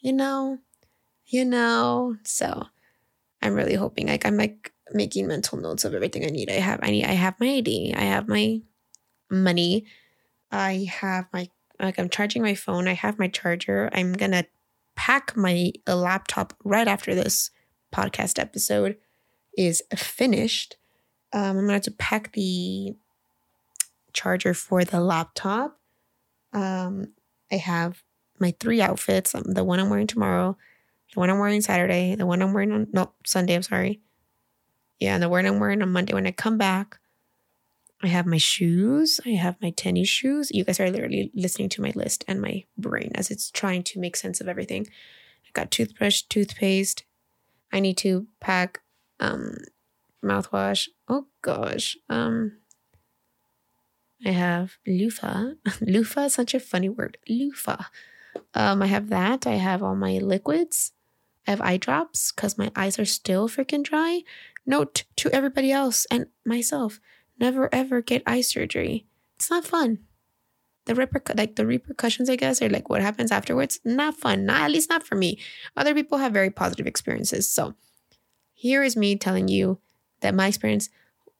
you 0.00 0.12
know? 0.12 0.58
You 1.26 1.44
know? 1.44 2.16
So 2.24 2.64
I'm 3.42 3.54
really 3.54 3.74
hoping 3.74 4.08
like 4.08 4.26
I'm 4.26 4.36
like 4.36 4.72
making 4.92 5.26
mental 5.26 5.58
notes 5.58 5.84
of 5.84 5.94
everything 5.94 6.24
I 6.24 6.28
need. 6.28 6.50
I 6.50 6.54
have 6.54 6.80
I 6.82 6.90
need 6.90 7.04
I 7.04 7.12
have 7.12 7.38
my 7.40 7.48
ID, 7.48 7.94
I 7.94 8.02
have 8.02 8.28
my 8.28 8.60
money, 9.30 9.84
I 10.50 10.88
have 10.90 11.26
my 11.32 11.48
like 11.80 11.98
I'm 11.98 12.08
charging 12.08 12.42
my 12.42 12.54
phone, 12.54 12.88
I 12.88 12.94
have 12.94 13.18
my 13.18 13.28
charger. 13.28 13.90
I'm 13.92 14.12
gonna 14.12 14.44
pack 14.96 15.36
my 15.36 15.72
laptop 15.86 16.54
right 16.64 16.88
after 16.88 17.14
this 17.14 17.50
podcast 17.92 18.38
episode 18.38 18.96
is 19.56 19.82
finished. 19.94 20.76
Um, 21.32 21.58
I'm 21.58 21.64
gonna 21.64 21.74
have 21.74 21.82
to 21.82 21.90
pack 21.90 22.32
the 22.32 22.94
charger 24.14 24.54
for 24.54 24.85
the 24.85 25.00
laptop. 25.00 25.78
Um, 26.52 27.09
I 27.52 27.56
have 27.56 28.02
my 28.38 28.54
three 28.59 28.80
outfits: 28.80 29.35
um, 29.35 29.44
the 29.47 29.64
one 29.64 29.80
I'm 29.80 29.90
wearing 29.90 30.06
tomorrow, 30.06 30.56
the 31.12 31.21
one 31.21 31.30
I'm 31.30 31.38
wearing 31.38 31.61
Saturday, 31.61 32.14
the 32.14 32.26
one 32.26 32.40
I'm 32.42 32.52
wearing 32.52 32.73
on 32.73 32.87
no 32.92 33.12
Sunday. 33.26 33.54
I'm 33.54 33.62
sorry. 33.62 34.00
Yeah, 35.00 35.14
and 35.14 35.23
the 35.23 35.28
one 35.28 35.44
I'm 35.44 35.59
wearing 35.59 35.83
on 35.83 35.92
Monday 35.92 36.14
when 36.14 36.26
I 36.26 36.30
come 36.30 36.56
back. 36.56 36.99
I 38.02 38.09
have 38.09 38.26
my 38.26 38.37
shoes. 38.37 39.18
I 39.25 39.30
have 39.30 39.56
my 39.62 39.71
tennis 39.71 40.09
shoes. 40.09 40.50
You 40.52 40.64
guys 40.64 40.78
are 40.78 40.90
literally 40.90 41.30
listening 41.35 41.71
to 41.71 41.83
my 41.83 41.92
list 41.94 42.23
and 42.28 42.40
my 42.40 42.64
brain 42.76 43.12
as 43.14 43.30
it's 43.30 43.50
trying 43.50 43.83
to 43.85 43.99
make 43.99 44.14
sense 44.16 44.42
of 44.42 44.49
everything. 44.49 44.87
I 45.47 45.50
got 45.54 45.71
toothbrush, 45.71 46.23
toothpaste. 46.23 47.04
I 47.73 47.80
need 47.80 47.97
to 47.99 48.26
pack 48.40 48.83
um 49.21 49.56
mouthwash. 50.23 50.88
Oh 51.09 51.26
gosh. 51.40 51.97
Um 52.11 52.59
I 54.25 54.30
have 54.30 54.76
loofah. 54.87 55.52
loofah 55.80 56.25
is 56.25 56.35
such 56.35 56.54
a 56.54 56.61
funny 56.61 56.88
word. 56.88 57.18
Loofah. 57.28 57.85
Um, 58.54 58.83
I 58.83 58.87
have 58.87 59.09
that. 59.11 59.47
I 59.47 59.54
have 59.54 59.83
all 59.83 59.94
my 59.97 60.18
liquids. 60.18 60.92
I 61.47 61.50
have 61.50 61.61
eye 61.61 61.76
drops 61.76 62.33
because 62.33 62.59
my 62.59 62.71
eyes 62.75 62.99
are 62.99 63.04
still 63.04 63.49
freaking 63.49 63.83
dry. 63.83 64.23
Note 64.66 65.04
to 65.16 65.30
everybody 65.30 65.71
else 65.71 66.06
and 66.11 66.26
myself: 66.44 67.00
never 67.38 67.68
ever 67.73 68.00
get 68.00 68.23
eye 68.26 68.40
surgery. 68.40 69.06
It's 69.37 69.50
not 69.50 69.64
fun. 69.64 69.99
The 70.87 70.94
repercu- 70.94 71.37
like 71.37 71.56
the 71.56 71.66
repercussions, 71.66 72.28
I 72.28 72.37
guess, 72.37 72.61
or 72.61 72.68
like 72.68 72.88
what 72.88 73.02
happens 73.02 73.33
afterwards, 73.33 73.80
not 73.85 74.16
fun. 74.16 74.47
Not 74.47 74.62
at 74.62 74.71
least 74.71 74.90
not 74.90 75.06
for 75.06 75.16
me. 75.16 75.38
Other 75.76 75.94
people 75.94 76.18
have 76.18 76.33
very 76.33 76.50
positive 76.50 76.87
experiences. 76.87 77.50
So 77.50 77.75
here 78.54 78.83
is 78.83 78.97
me 78.97 79.16
telling 79.16 79.49
you 79.49 79.80
that 80.21 80.35
my 80.35 80.49
experience 80.49 80.88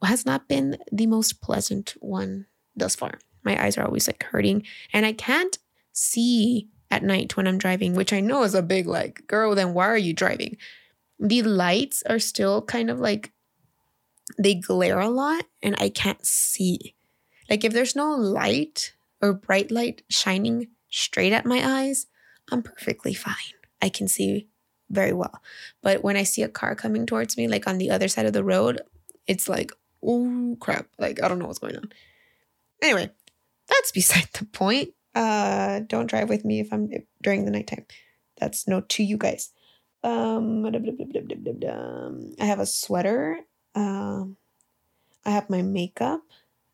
has 0.03 0.27
not 0.27 0.49
been 0.49 0.79
the 0.93 1.07
most 1.07 1.41
pleasant 1.41 1.95
one 2.01 2.47
thus 2.77 2.95
far. 2.95 3.19
My 3.45 3.63
eyes 3.63 3.77
are 3.77 3.85
always 3.85 4.09
like 4.09 4.23
hurting, 4.23 4.65
and 4.93 5.05
I 5.05 5.13
can't 5.13 5.59
see 5.93 6.69
at 6.91 7.03
night 7.03 7.37
when 7.37 7.47
I'm 7.47 7.59
driving, 7.59 7.95
which 7.95 8.13
I 8.13 8.21
know 8.21 8.43
is 8.43 8.55
a 8.55 8.63
big 8.63 8.87
like, 8.87 9.27
girl, 9.27 9.55
then 9.55 9.75
why 9.75 9.87
are 9.87 9.99
you 9.99 10.13
driving? 10.13 10.57
The 11.19 11.43
lights 11.43 12.03
are 12.09 12.19
still 12.19 12.63
kind 12.63 12.91
of 12.91 13.01
like 13.01 13.33
they 14.39 14.55
glare 14.55 15.01
a 15.01 15.09
lot 15.09 15.45
and 15.63 15.75
I 15.79 15.89
can't 15.89 16.25
see. 16.25 16.95
Like 17.51 17.65
if 17.65 17.73
there's 17.73 17.97
no 17.97 18.15
light 18.15 18.95
or 19.21 19.33
bright 19.33 19.71
light 19.71 20.03
shining 20.09 20.69
straight 20.91 21.33
at 21.33 21.47
my 21.47 21.63
eyes, 21.65 22.07
I'm 22.51 22.63
perfectly 22.63 23.15
fine. 23.15 23.35
I 23.83 23.89
can 23.89 24.09
see 24.09 24.49
very 24.91 25.13
well. 25.13 25.43
But 25.83 26.05
when 26.05 26.17
I 26.17 26.23
see 26.23 26.43
a 26.43 26.49
car 26.49 26.75
coming 26.75 27.07
towards 27.07 27.37
me, 27.37 27.49
like 27.49 27.67
on 27.67 27.79
the 27.79 27.91
other 27.91 28.09
side 28.09 28.27
of 28.27 28.33
the 28.33 28.45
road, 28.45 28.81
it's 29.27 29.49
like, 29.49 29.73
oh 30.03 30.57
crap. 30.61 30.87
Like 30.99 31.23
I 31.23 31.29
don't 31.29 31.39
know 31.39 31.47
what's 31.47 31.59
going 31.59 31.77
on. 31.77 31.91
Anyway, 32.83 33.11
that's 33.69 33.93
beside 33.93 34.29
the 34.33 34.45
point. 34.45 34.91
Uh, 35.15 35.81
don't 35.87 36.09
drive 36.09 36.29
with 36.29 36.45
me 36.45 36.61
if 36.61 36.73
I'm 36.73 36.91
during 37.23 37.45
the 37.45 37.51
nighttime. 37.51 37.87
That's 38.39 38.67
no 38.67 38.81
to 38.81 39.03
you 39.03 39.17
guys. 39.17 39.51
Um, 40.03 40.67
I 40.67 42.45
have 42.45 42.61
a 42.61 42.67
sweater. 42.67 43.39
Um, 43.75 44.37
I 45.25 45.31
have 45.31 45.49
my 45.49 45.63
makeup. 45.63 46.21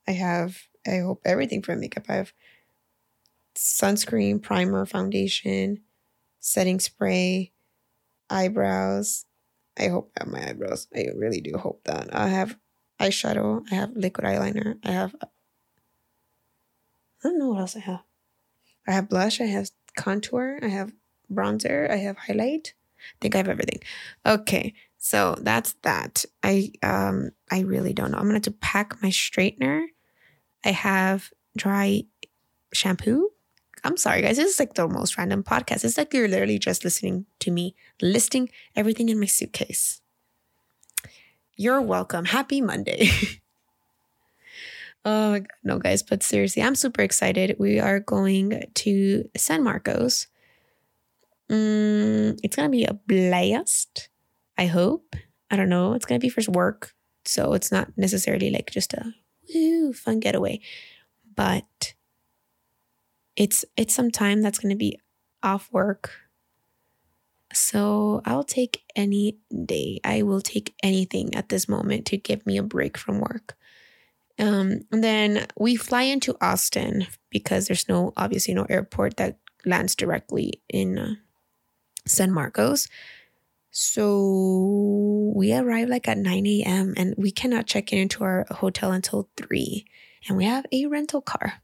I 0.08 0.12
have, 0.12 0.58
I 0.86 0.98
hope 0.98 1.22
everything 1.24 1.62
for 1.62 1.76
makeup. 1.76 2.06
I 2.08 2.14
have 2.14 2.32
sunscreen, 3.54 4.42
primer, 4.42 4.86
foundation, 4.86 5.80
setting 6.40 6.80
spray, 6.80 7.52
eyebrows. 8.28 9.26
I 9.78 9.88
hope 9.88 10.10
I 10.18 10.24
have 10.24 10.32
my 10.32 10.48
eyebrows. 10.48 10.88
I 10.94 11.06
really 11.14 11.40
do 11.40 11.56
hope 11.56 11.82
that. 11.84 12.14
I 12.14 12.28
have 12.28 12.56
eyeshadow. 12.98 13.62
I 13.70 13.76
have 13.76 13.92
liquid 13.94 14.26
eyeliner. 14.26 14.78
I 14.84 14.90
have 14.92 15.14
I 17.22 17.28
don't 17.28 17.38
know 17.38 17.50
what 17.50 17.60
else 17.60 17.76
I 17.76 17.80
have. 17.80 18.02
I 18.88 18.92
have 18.92 19.08
blush, 19.08 19.40
I 19.40 19.44
have 19.44 19.70
contour, 19.96 20.58
I 20.62 20.68
have 20.68 20.92
bronzer, 21.32 21.90
I 21.90 21.96
have 21.96 22.16
highlight. 22.16 22.74
I 22.98 23.16
think 23.20 23.34
I 23.34 23.38
have 23.38 23.48
everything. 23.48 23.80
Okay, 24.26 24.74
so 24.98 25.36
that's 25.40 25.74
that. 25.82 26.24
I 26.42 26.72
um 26.82 27.30
I 27.50 27.60
really 27.60 27.92
don't 27.92 28.10
know. 28.10 28.18
I'm 28.18 28.24
gonna 28.24 28.34
have 28.34 28.42
to 28.42 28.50
pack 28.50 29.02
my 29.02 29.08
straightener. 29.08 29.86
I 30.64 30.72
have 30.72 31.30
dry 31.56 32.04
shampoo. 32.72 33.30
I'm 33.82 33.96
sorry, 33.96 34.20
guys. 34.20 34.36
This 34.36 34.52
is 34.52 34.60
like 34.60 34.74
the 34.74 34.86
most 34.86 35.16
random 35.16 35.42
podcast. 35.42 35.84
It's 35.84 35.96
like 35.96 36.12
you're 36.12 36.28
literally 36.28 36.58
just 36.58 36.84
listening 36.84 37.24
to 37.40 37.50
me 37.50 37.74
listing 38.02 38.50
everything 38.76 39.08
in 39.08 39.18
my 39.18 39.26
suitcase. 39.26 40.02
You're 41.56 41.80
welcome. 41.80 42.26
Happy 42.26 42.60
Monday. 42.60 43.10
Oh 45.04 45.40
no, 45.64 45.78
guys! 45.78 46.02
But 46.02 46.22
seriously, 46.22 46.62
I'm 46.62 46.74
super 46.74 47.02
excited. 47.02 47.56
We 47.58 47.80
are 47.80 48.00
going 48.00 48.64
to 48.74 49.28
San 49.36 49.64
Marcos. 49.64 50.26
Mm, 51.50 52.38
it's 52.42 52.54
gonna 52.56 52.68
be 52.68 52.84
a 52.84 52.94
blast. 52.94 54.08
I 54.58 54.66
hope. 54.66 55.16
I 55.50 55.56
don't 55.56 55.70
know. 55.70 55.94
It's 55.94 56.04
gonna 56.04 56.18
be 56.20 56.28
for 56.28 56.42
work, 56.50 56.94
so 57.24 57.54
it's 57.54 57.72
not 57.72 57.88
necessarily 57.96 58.50
like 58.50 58.70
just 58.70 58.92
a 58.92 59.12
woo 59.54 59.92
fun 59.92 60.20
getaway, 60.20 60.60
but 61.34 61.94
it's 63.36 63.64
it's 63.76 63.94
some 63.94 64.10
time 64.10 64.42
that's 64.42 64.58
gonna 64.58 64.76
be 64.76 64.98
off 65.42 65.70
work. 65.72 66.12
So 67.52 68.22
I'll 68.24 68.44
take 68.44 68.82
any 68.94 69.38
day. 69.64 69.98
I 70.04 70.22
will 70.22 70.40
take 70.40 70.74
anything 70.82 71.34
at 71.34 71.48
this 71.48 71.68
moment 71.68 72.06
to 72.06 72.16
give 72.16 72.46
me 72.46 72.58
a 72.58 72.62
break 72.62 72.96
from 72.96 73.18
work. 73.18 73.56
Um, 74.40 74.80
and 74.90 75.04
then 75.04 75.46
we 75.58 75.76
fly 75.76 76.02
into 76.02 76.36
Austin 76.40 77.06
because 77.28 77.66
there's 77.66 77.88
no, 77.88 78.12
obviously, 78.16 78.54
no 78.54 78.64
airport 78.64 79.18
that 79.18 79.38
lands 79.66 79.94
directly 79.94 80.62
in 80.68 80.98
uh, 80.98 81.14
San 82.06 82.32
Marcos. 82.32 82.88
So 83.70 85.32
we 85.36 85.52
arrive 85.54 85.88
like 85.88 86.08
at 86.08 86.18
9 86.18 86.46
a.m. 86.46 86.94
and 86.96 87.14
we 87.18 87.30
cannot 87.30 87.66
check 87.66 87.92
in 87.92 87.98
into 87.98 88.24
our 88.24 88.46
hotel 88.50 88.92
until 88.92 89.28
3. 89.36 89.84
And 90.26 90.36
we 90.36 90.44
have 90.44 90.64
a 90.72 90.86
rental 90.86 91.20
car. 91.20 91.54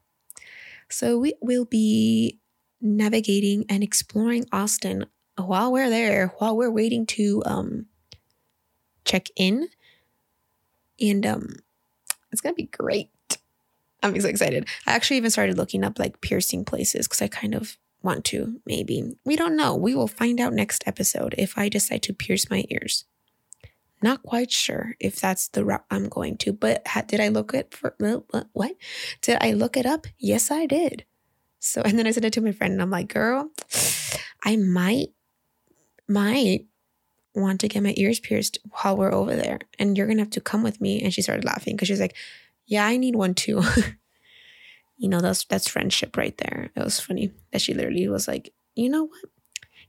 So 0.88 1.18
we 1.18 1.34
will 1.40 1.64
be 1.64 2.38
navigating 2.80 3.64
and 3.68 3.82
exploring 3.82 4.44
Austin 4.52 5.06
while 5.36 5.72
we're 5.72 5.90
there, 5.90 6.28
while 6.38 6.56
we're 6.56 6.70
waiting 6.70 7.06
to 7.06 7.42
um, 7.46 7.86
check 9.04 9.28
in. 9.34 9.68
And 11.00 11.26
um, 11.26 11.56
it's 12.36 12.42
gonna 12.42 12.54
be 12.54 12.64
great. 12.64 13.10
I'm 14.02 14.20
so 14.20 14.28
excited. 14.28 14.68
I 14.86 14.92
actually 14.92 15.16
even 15.16 15.30
started 15.30 15.56
looking 15.56 15.82
up 15.82 15.98
like 15.98 16.20
piercing 16.20 16.64
places 16.66 17.08
because 17.08 17.22
I 17.22 17.28
kind 17.28 17.54
of 17.54 17.78
want 18.02 18.24
to. 18.26 18.60
Maybe 18.66 19.16
we 19.24 19.36
don't 19.36 19.56
know. 19.56 19.74
We 19.74 19.94
will 19.94 20.06
find 20.06 20.38
out 20.38 20.52
next 20.52 20.84
episode 20.86 21.34
if 21.38 21.56
I 21.56 21.68
decide 21.68 22.02
to 22.04 22.12
pierce 22.12 22.50
my 22.50 22.64
ears. 22.68 23.06
Not 24.02 24.22
quite 24.22 24.52
sure 24.52 24.94
if 25.00 25.18
that's 25.18 25.48
the 25.48 25.64
route 25.64 25.86
I'm 25.90 26.08
going 26.08 26.36
to, 26.38 26.52
but 26.52 26.86
did 27.06 27.20
I 27.20 27.28
look 27.28 27.54
it 27.54 27.72
for 27.72 27.96
uh, 28.04 28.44
what? 28.52 28.76
Did 29.22 29.38
I 29.40 29.52
look 29.52 29.76
it 29.76 29.86
up? 29.86 30.06
Yes, 30.18 30.50
I 30.50 30.66
did. 30.66 31.06
So, 31.58 31.80
and 31.80 31.98
then 31.98 32.06
I 32.06 32.10
sent 32.10 32.26
it 32.26 32.34
to 32.34 32.42
my 32.42 32.52
friend, 32.52 32.74
and 32.74 32.82
I'm 32.82 32.90
like, 32.90 33.08
girl, 33.08 33.50
I 34.44 34.56
might, 34.56 35.08
might 36.06 36.66
want 37.36 37.60
to 37.60 37.68
get 37.68 37.82
my 37.82 37.94
ears 37.96 38.20
pierced 38.20 38.58
while 38.70 38.96
we're 38.96 39.12
over 39.12 39.36
there 39.36 39.58
and 39.78 39.96
you're 39.96 40.06
gonna 40.06 40.20
have 40.20 40.30
to 40.30 40.40
come 40.40 40.62
with 40.62 40.80
me 40.80 41.02
and 41.02 41.12
she 41.14 41.22
started 41.22 41.44
laughing 41.44 41.74
because 41.76 41.88
she's 41.88 42.00
like 42.00 42.16
yeah 42.66 42.84
i 42.86 42.96
need 42.96 43.14
one 43.16 43.34
too 43.34 43.62
you 44.96 45.08
know 45.08 45.20
that's 45.20 45.44
that's 45.44 45.68
friendship 45.68 46.16
right 46.16 46.38
there 46.38 46.70
it 46.74 46.82
was 46.82 46.98
funny 47.00 47.30
that 47.52 47.60
she 47.60 47.74
literally 47.74 48.08
was 48.08 48.26
like 48.26 48.52
you 48.74 48.88
know 48.88 49.04
what 49.04 49.24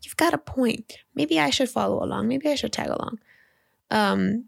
you've 0.04 0.18
got 0.18 0.34
a 0.34 0.38
point 0.38 0.98
maybe 1.16 1.40
i 1.40 1.50
should 1.50 1.70
follow 1.70 2.04
along 2.04 2.28
maybe 2.28 2.48
i 2.50 2.56
should 2.56 2.74
tag 2.74 2.90
along 2.90 3.18
um 3.92 4.46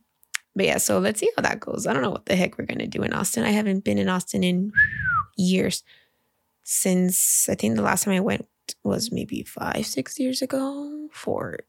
But 0.56 0.66
yeah, 0.66 0.80
so 0.80 1.00
let's 1.00 1.20
see 1.22 1.32
how 1.36 1.44
that 1.44 1.62
goes. 1.62 1.88
I 1.88 1.94
don't 1.94 2.02
know 2.02 2.12
what 2.12 2.26
the 2.26 2.36
heck 2.36 2.58
we're 2.58 2.66
gonna 2.66 2.88
do 2.88 3.04
in 3.04 3.14
Austin. 3.14 3.46
I 3.46 3.52
haven't 3.52 3.86
been 3.86 3.98
in 3.98 4.10
Austin 4.10 4.44
in 4.44 4.72
years. 5.38 5.84
Since 6.64 7.48
I 7.48 7.56
think 7.56 7.76
the 7.76 7.82
last 7.82 8.04
time 8.04 8.16
I 8.16 8.20
went 8.20 8.46
was 8.84 9.12
maybe 9.12 9.44
five, 9.44 9.86
six 9.86 10.20
years 10.20 10.42
ago. 10.42 11.08
For 11.14 11.60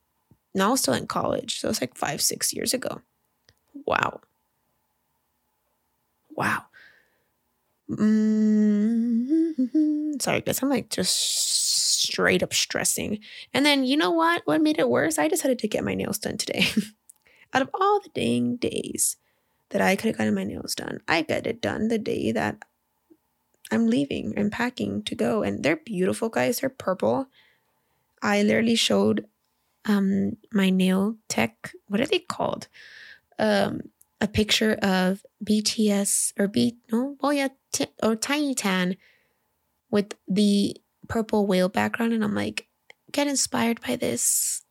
now, 0.53 0.67
I 0.67 0.71
was 0.71 0.81
still 0.81 0.93
in 0.93 1.07
college. 1.07 1.59
So 1.59 1.69
it's 1.69 1.81
like 1.81 1.95
five, 1.95 2.21
six 2.21 2.53
years 2.53 2.73
ago. 2.73 3.01
Wow. 3.85 4.19
Wow. 6.35 6.65
Mm-hmm. 7.89 9.39
Sorry, 10.19 10.41
guys. 10.41 10.61
I'm 10.61 10.69
like 10.69 10.89
just 10.89 11.15
straight 12.01 12.43
up 12.43 12.53
stressing. 12.53 13.19
And 13.53 13.65
then 13.65 13.85
you 13.85 13.95
know 13.97 14.11
what? 14.11 14.41
What 14.45 14.61
made 14.61 14.79
it 14.79 14.89
worse? 14.89 15.17
I 15.17 15.27
decided 15.27 15.59
to 15.59 15.67
get 15.67 15.83
my 15.83 15.93
nails 15.93 16.17
done 16.17 16.37
today. 16.37 16.65
Out 17.53 17.61
of 17.61 17.69
all 17.73 17.99
the 17.99 18.09
dang 18.09 18.55
days 18.57 19.17
that 19.69 19.81
I 19.81 19.95
could 19.95 20.07
have 20.07 20.17
gotten 20.17 20.33
my 20.35 20.43
nails 20.45 20.75
done, 20.75 21.01
I 21.07 21.21
got 21.21 21.47
it 21.47 21.61
done 21.61 21.87
the 21.89 21.97
day 21.99 22.31
that 22.31 22.63
I'm 23.71 23.87
leaving 23.87 24.33
and 24.37 24.51
packing 24.51 25.03
to 25.03 25.15
go. 25.15 25.43
And 25.43 25.63
they're 25.63 25.77
beautiful, 25.77 26.29
guys. 26.29 26.59
They're 26.59 26.69
purple. 26.69 27.27
I 28.21 28.43
literally 28.43 28.75
showed 28.75 29.25
um 29.85 30.37
my 30.51 30.69
nail 30.69 31.15
tech, 31.27 31.73
what 31.87 32.01
are 32.01 32.05
they 32.05 32.19
called? 32.19 32.67
Um 33.39 33.81
a 34.19 34.27
picture 34.27 34.73
of 34.83 35.25
BTS 35.43 36.33
or 36.37 36.47
B 36.47 36.77
no, 36.91 37.15
well 37.21 37.33
yeah, 37.33 37.49
t- 37.71 37.87
or 38.03 38.15
Tiny 38.15 38.53
Tan 38.53 38.97
with 39.89 40.13
the 40.27 40.77
purple 41.07 41.45
whale 41.45 41.69
background, 41.69 42.13
and 42.13 42.23
I'm 42.23 42.35
like, 42.35 42.67
get 43.11 43.27
inspired 43.27 43.81
by 43.81 43.97
this, 43.97 44.63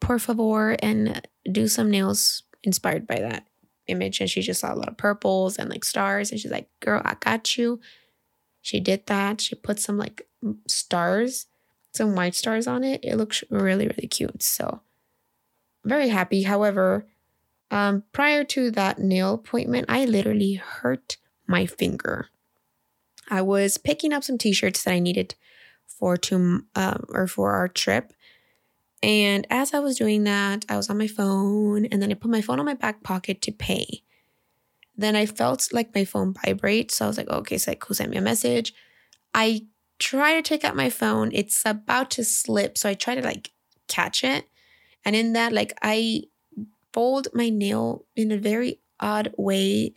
por 0.00 0.18
favor, 0.18 0.76
and 0.80 1.26
do 1.50 1.66
some 1.68 1.90
nails 1.90 2.44
inspired 2.62 3.06
by 3.06 3.16
that 3.16 3.48
image. 3.88 4.20
And 4.20 4.30
she 4.30 4.42
just 4.42 4.60
saw 4.60 4.72
a 4.72 4.76
lot 4.76 4.88
of 4.88 4.96
purples 4.96 5.56
and 5.56 5.68
like 5.68 5.84
stars, 5.84 6.30
and 6.30 6.38
she's 6.38 6.52
like, 6.52 6.68
girl, 6.80 7.02
I 7.04 7.14
got 7.18 7.58
you. 7.58 7.80
She 8.62 8.78
did 8.80 9.06
that. 9.06 9.40
She 9.40 9.54
put 9.54 9.80
some 9.80 9.98
like 9.98 10.28
stars, 10.66 11.46
some 11.98 12.14
white 12.14 12.34
stars 12.34 12.66
on 12.66 12.82
it. 12.84 13.00
It 13.04 13.16
looks 13.16 13.44
really, 13.50 13.86
really 13.86 14.08
cute. 14.08 14.42
So 14.42 14.80
very 15.84 16.08
happy. 16.08 16.42
However, 16.42 17.06
um, 17.70 18.04
prior 18.12 18.44
to 18.44 18.70
that 18.72 18.98
nail 18.98 19.34
appointment, 19.34 19.86
I 19.88 20.04
literally 20.06 20.54
hurt 20.54 21.18
my 21.46 21.66
finger. 21.66 22.28
I 23.28 23.42
was 23.42 23.76
picking 23.76 24.12
up 24.12 24.24
some 24.24 24.38
t-shirts 24.38 24.84
that 24.84 24.94
I 24.94 24.98
needed 24.98 25.34
for 25.86 26.16
to 26.16 26.64
um, 26.74 27.04
or 27.08 27.26
for 27.26 27.52
our 27.52 27.68
trip. 27.68 28.12
And 29.02 29.46
as 29.50 29.74
I 29.74 29.80
was 29.80 29.96
doing 29.96 30.24
that, 30.24 30.64
I 30.68 30.76
was 30.76 30.90
on 30.90 30.98
my 30.98 31.06
phone 31.06 31.86
and 31.86 32.00
then 32.02 32.10
I 32.10 32.14
put 32.14 32.30
my 32.30 32.40
phone 32.40 32.58
on 32.58 32.66
my 32.66 32.74
back 32.74 33.02
pocket 33.02 33.42
to 33.42 33.52
pay. 33.52 34.02
Then 34.96 35.14
I 35.14 35.26
felt 35.26 35.68
like 35.72 35.94
my 35.94 36.04
phone 36.04 36.34
vibrate. 36.34 36.90
So 36.90 37.04
I 37.04 37.08
was 37.08 37.18
like, 37.18 37.28
okay, 37.28 37.58
so 37.58 37.70
like, 37.70 37.84
who 37.84 37.94
sent 37.94 38.10
me 38.10 38.16
a 38.16 38.22
message? 38.22 38.74
I 39.34 39.66
try 39.98 40.34
to 40.34 40.42
take 40.42 40.64
out 40.64 40.76
my 40.76 40.90
phone. 40.90 41.30
It's 41.32 41.62
about 41.64 42.10
to 42.12 42.24
slip. 42.24 42.78
So 42.78 42.88
I 42.88 42.94
try 42.94 43.14
to 43.14 43.22
like 43.22 43.52
catch 43.88 44.24
it. 44.24 44.46
And 45.04 45.16
in 45.16 45.32
that, 45.32 45.52
like 45.52 45.72
I 45.82 46.24
fold 46.92 47.28
my 47.34 47.48
nail 47.48 48.04
in 48.16 48.32
a 48.32 48.38
very 48.38 48.80
odd 49.00 49.32
way. 49.36 49.94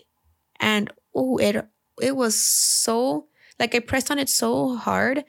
And 0.60 0.92
oh, 1.16 1.38
it 1.38 1.68
it 2.02 2.16
was 2.16 2.40
so 2.40 3.28
like 3.60 3.76
I 3.76 3.80
pressed 3.80 4.12
on 4.12 4.20
it 4.20 4.30
so 4.30 4.76
hard 4.76 5.24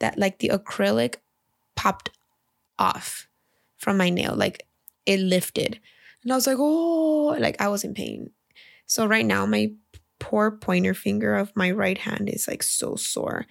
that 0.00 0.18
like 0.18 0.38
the 0.38 0.50
acrylic 0.50 1.16
popped 1.76 2.10
off 2.78 3.28
from 3.76 3.96
my 3.96 4.10
nail. 4.10 4.34
Like 4.34 4.66
it 5.06 5.20
lifted. 5.20 5.80
And 6.22 6.32
I 6.32 6.36
was 6.36 6.46
like, 6.46 6.56
oh, 6.58 7.36
like 7.38 7.60
I 7.60 7.68
was 7.68 7.84
in 7.84 7.94
pain. 7.94 8.30
So 8.86 9.06
right 9.06 9.24
now, 9.24 9.46
my 9.46 9.72
poor 10.18 10.50
pointer 10.50 10.94
finger 10.94 11.34
of 11.34 11.54
my 11.54 11.70
right 11.70 11.98
hand 11.98 12.28
is 12.28 12.48
like 12.48 12.62
so 12.62 12.96
sore. 12.96 13.46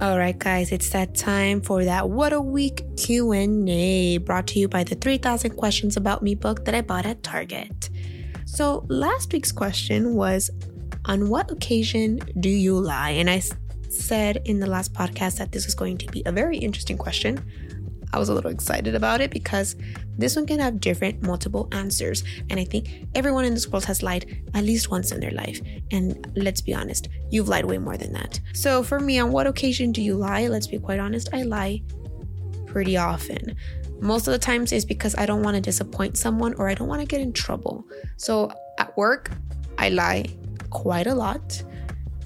All 0.00 0.16
right, 0.16 0.38
guys, 0.38 0.72
it's 0.72 0.88
that 0.90 1.14
time 1.14 1.60
for 1.60 1.84
that 1.84 2.08
What 2.08 2.32
a 2.32 2.40
Week 2.40 2.82
Q&A 2.96 4.16
brought 4.16 4.46
to 4.46 4.58
you 4.58 4.66
by 4.66 4.82
the 4.82 4.94
3000 4.94 5.50
Questions 5.58 5.94
About 5.94 6.22
Me 6.22 6.34
book 6.34 6.64
that 6.64 6.74
I 6.74 6.80
bought 6.80 7.04
at 7.04 7.22
Target. 7.22 7.90
So, 8.46 8.86
last 8.88 9.30
week's 9.30 9.52
question 9.52 10.14
was 10.14 10.50
on 11.04 11.28
what 11.28 11.50
occasion 11.50 12.18
do 12.40 12.48
you 12.48 12.80
lie? 12.80 13.10
And 13.10 13.28
I 13.28 13.42
said 13.90 14.40
in 14.46 14.58
the 14.58 14.66
last 14.66 14.94
podcast 14.94 15.36
that 15.36 15.52
this 15.52 15.66
was 15.66 15.74
going 15.74 15.98
to 15.98 16.06
be 16.06 16.22
a 16.24 16.32
very 16.32 16.56
interesting 16.56 16.96
question. 16.96 17.44
I 18.12 18.18
was 18.18 18.28
a 18.28 18.34
little 18.34 18.50
excited 18.50 18.94
about 18.94 19.20
it 19.20 19.30
because 19.30 19.76
this 20.18 20.36
one 20.36 20.46
can 20.46 20.58
have 20.58 20.80
different, 20.80 21.22
multiple 21.22 21.68
answers. 21.72 22.24
And 22.50 22.58
I 22.58 22.64
think 22.64 23.06
everyone 23.14 23.44
in 23.44 23.54
this 23.54 23.68
world 23.68 23.84
has 23.86 24.02
lied 24.02 24.42
at 24.54 24.64
least 24.64 24.90
once 24.90 25.12
in 25.12 25.20
their 25.20 25.30
life. 25.30 25.60
And 25.90 26.26
let's 26.36 26.60
be 26.60 26.74
honest, 26.74 27.08
you've 27.30 27.48
lied 27.48 27.64
way 27.64 27.78
more 27.78 27.96
than 27.96 28.12
that. 28.12 28.40
So 28.52 28.82
for 28.82 29.00
me, 29.00 29.18
on 29.18 29.32
what 29.32 29.46
occasion 29.46 29.92
do 29.92 30.02
you 30.02 30.14
lie? 30.14 30.46
Let's 30.48 30.66
be 30.66 30.78
quite 30.78 30.98
honest, 30.98 31.30
I 31.32 31.42
lie 31.42 31.82
pretty 32.66 32.96
often. 32.96 33.56
Most 34.00 34.26
of 34.26 34.32
the 34.32 34.38
times 34.38 34.72
is 34.72 34.84
because 34.84 35.14
I 35.16 35.26
don't 35.26 35.42
want 35.42 35.56
to 35.56 35.60
disappoint 35.60 36.16
someone 36.16 36.54
or 36.54 36.68
I 36.68 36.74
don't 36.74 36.88
want 36.88 37.00
to 37.02 37.06
get 37.06 37.20
in 37.20 37.32
trouble. 37.32 37.84
So 38.16 38.50
at 38.78 38.96
work, 38.96 39.30
I 39.78 39.90
lie 39.90 40.24
quite 40.70 41.06
a 41.06 41.14
lot. 41.14 41.62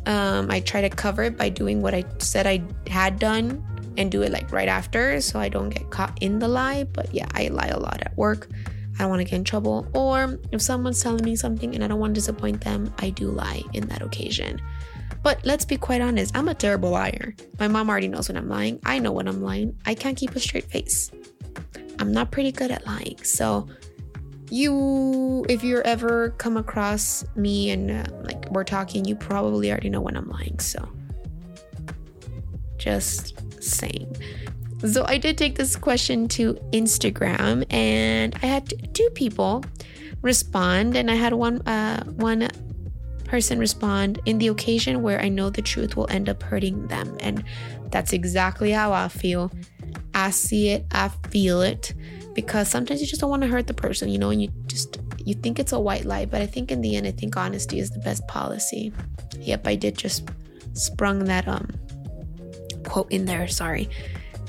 Um, 0.07 0.51
I 0.51 0.61
try 0.61 0.83
to 0.83 0.91
cover 0.91 1.25
it 1.25 1.37
by 1.37 1.49
doing 1.49 1.81
what 1.81 1.95
I 1.95 2.05
said 2.19 2.47
I 2.47 2.63
had 2.89 3.19
done 3.19 3.65
and 3.97 4.11
do 4.11 4.23
it 4.23 4.33
like 4.33 4.51
right 4.53 4.69
after 4.69 5.21
so 5.21 5.39
I 5.39 5.49
don't 5.49 5.71
get 5.71 5.91
caught 5.91 6.17
in 6.21 6.39
the 6.39 6.49
lie. 6.49 6.85
But 6.85 7.13
yeah, 7.15 7.29
I 7.33 7.49
lie 7.49 7.69
a 7.69 7.79
lot 7.79 8.01
at 8.01 8.17
work. 8.17 8.49
I 8.97 8.99
don't 8.99 9.11
want 9.11 9.21
to 9.21 9.25
get 9.25 9.35
in 9.35 9.45
trouble. 9.45 9.87
Or 9.95 10.39
if 10.53 10.63
someone's 10.63 11.03
telling 11.03 11.25
me 11.25 11.37
something 11.37 11.75
and 11.75 11.83
I 11.83 11.89
don't 11.89 11.99
want 11.99 12.15
to 12.15 12.21
disappoint 12.21 12.61
them, 12.63 12.93
I 12.99 13.11
do 13.11 13.31
lie 13.31 13.63
in 13.73 13.89
that 13.89 14.03
occasion. 14.03 14.61
But 15.23 15.45
let's 15.45 15.65
be 15.65 15.77
quite 15.77 16.01
honest, 16.01 16.37
I'm 16.37 16.49
a 16.49 16.55
terrible 16.55 16.91
liar. 16.91 17.35
My 17.59 17.67
mom 17.67 17.89
already 17.89 18.09
knows 18.09 18.29
when 18.29 18.37
I'm 18.37 18.49
lying. 18.49 18.79
I 18.85 18.99
know 18.99 19.11
when 19.11 19.27
I'm 19.27 19.43
lying. 19.43 19.77
I 19.87 19.95
can't 19.95 20.17
keep 20.17 20.37
a 20.37 20.41
straight 20.41 20.71
face. 20.71 21.11
I'm 21.99 22.13
not 22.13 22.31
pretty 22.31 22.53
good 22.53 22.71
at 22.71 22.87
lying. 22.87 23.23
So 23.25 23.67
you 24.51 25.45
if 25.49 25.65
you're 25.65 25.83
ever 25.87 26.31
come 26.39 26.57
across 26.57 27.25
me 27.35 27.71
and 27.71 27.91
uh, 27.91 28.05
like 28.23 28.49
we're 28.51 28.65
talking 28.65 29.05
you 29.05 29.17
probably 29.17 29.71
already 29.71 29.89
know 29.89 30.01
when 30.01 30.17
i'm 30.17 30.29
lying 30.29 30.59
so 30.59 30.87
just 32.77 33.41
saying 33.65 34.17
so 34.87 35.05
i 35.07 35.17
did 35.17 35.39
take 35.39 35.57
this 35.57 35.77
question 35.77 36.29
to 36.29 36.55
instagram 36.73 37.65
and 37.73 38.35
i 38.43 38.47
had 38.47 38.73
two 38.95 39.09
people 39.15 39.65
respond 40.23 40.97
and 40.97 41.11
i 41.11 41.15
had 41.15 41.33
one 41.33 41.61
uh 41.67 42.03
one 42.05 42.49
person 43.25 43.59
respond 43.59 44.21
in 44.27 44.39
the 44.39 44.49
occasion 44.49 45.03
where 45.03 45.21
i 45.21 45.29
know 45.29 45.51
the 45.51 45.63
truth 45.63 45.97
will 45.97 46.09
end 46.11 46.29
up 46.29 46.43
hurting 46.43 46.87
them. 46.87 47.17
And 47.21 47.43
that's 47.91 48.13
exactly 48.13 48.71
how 48.71 48.93
i 48.93 49.09
feel. 49.09 49.51
I 50.15 50.31
see 50.31 50.69
it 50.69 50.87
i 50.93 51.09
feel 51.31 51.63
it 51.63 51.95
because 52.35 52.69
sometimes 52.69 53.01
you 53.01 53.07
just 53.07 53.21
don't 53.21 53.31
want 53.31 53.43
to 53.43 53.49
hurt 53.49 53.67
the 53.67 53.75
person, 53.75 54.09
you 54.09 54.19
know, 54.19 54.31
and 54.31 54.43
you 54.43 54.49
just 54.67 54.99
you 55.25 55.35
think 55.35 55.59
it's 55.59 55.73
a 55.73 55.81
white 55.81 56.05
lie, 56.05 56.27
but 56.27 56.43
I 56.43 56.47
think 56.47 56.71
in 56.71 56.81
the 56.81 56.97
end 56.97 57.07
I 57.07 57.13
think 57.13 57.37
honesty 57.37 57.79
is 57.79 57.91
the 57.91 58.01
best 58.01 58.27
policy. 58.29 58.93
Yep, 59.41 59.67
I 59.67 59.75
did 59.75 59.97
just 59.97 60.29
sprung 60.75 61.25
that 61.25 61.49
um 61.49 61.69
quote 62.85 63.11
in 63.11 63.25
there, 63.25 63.49
sorry. 63.49 63.89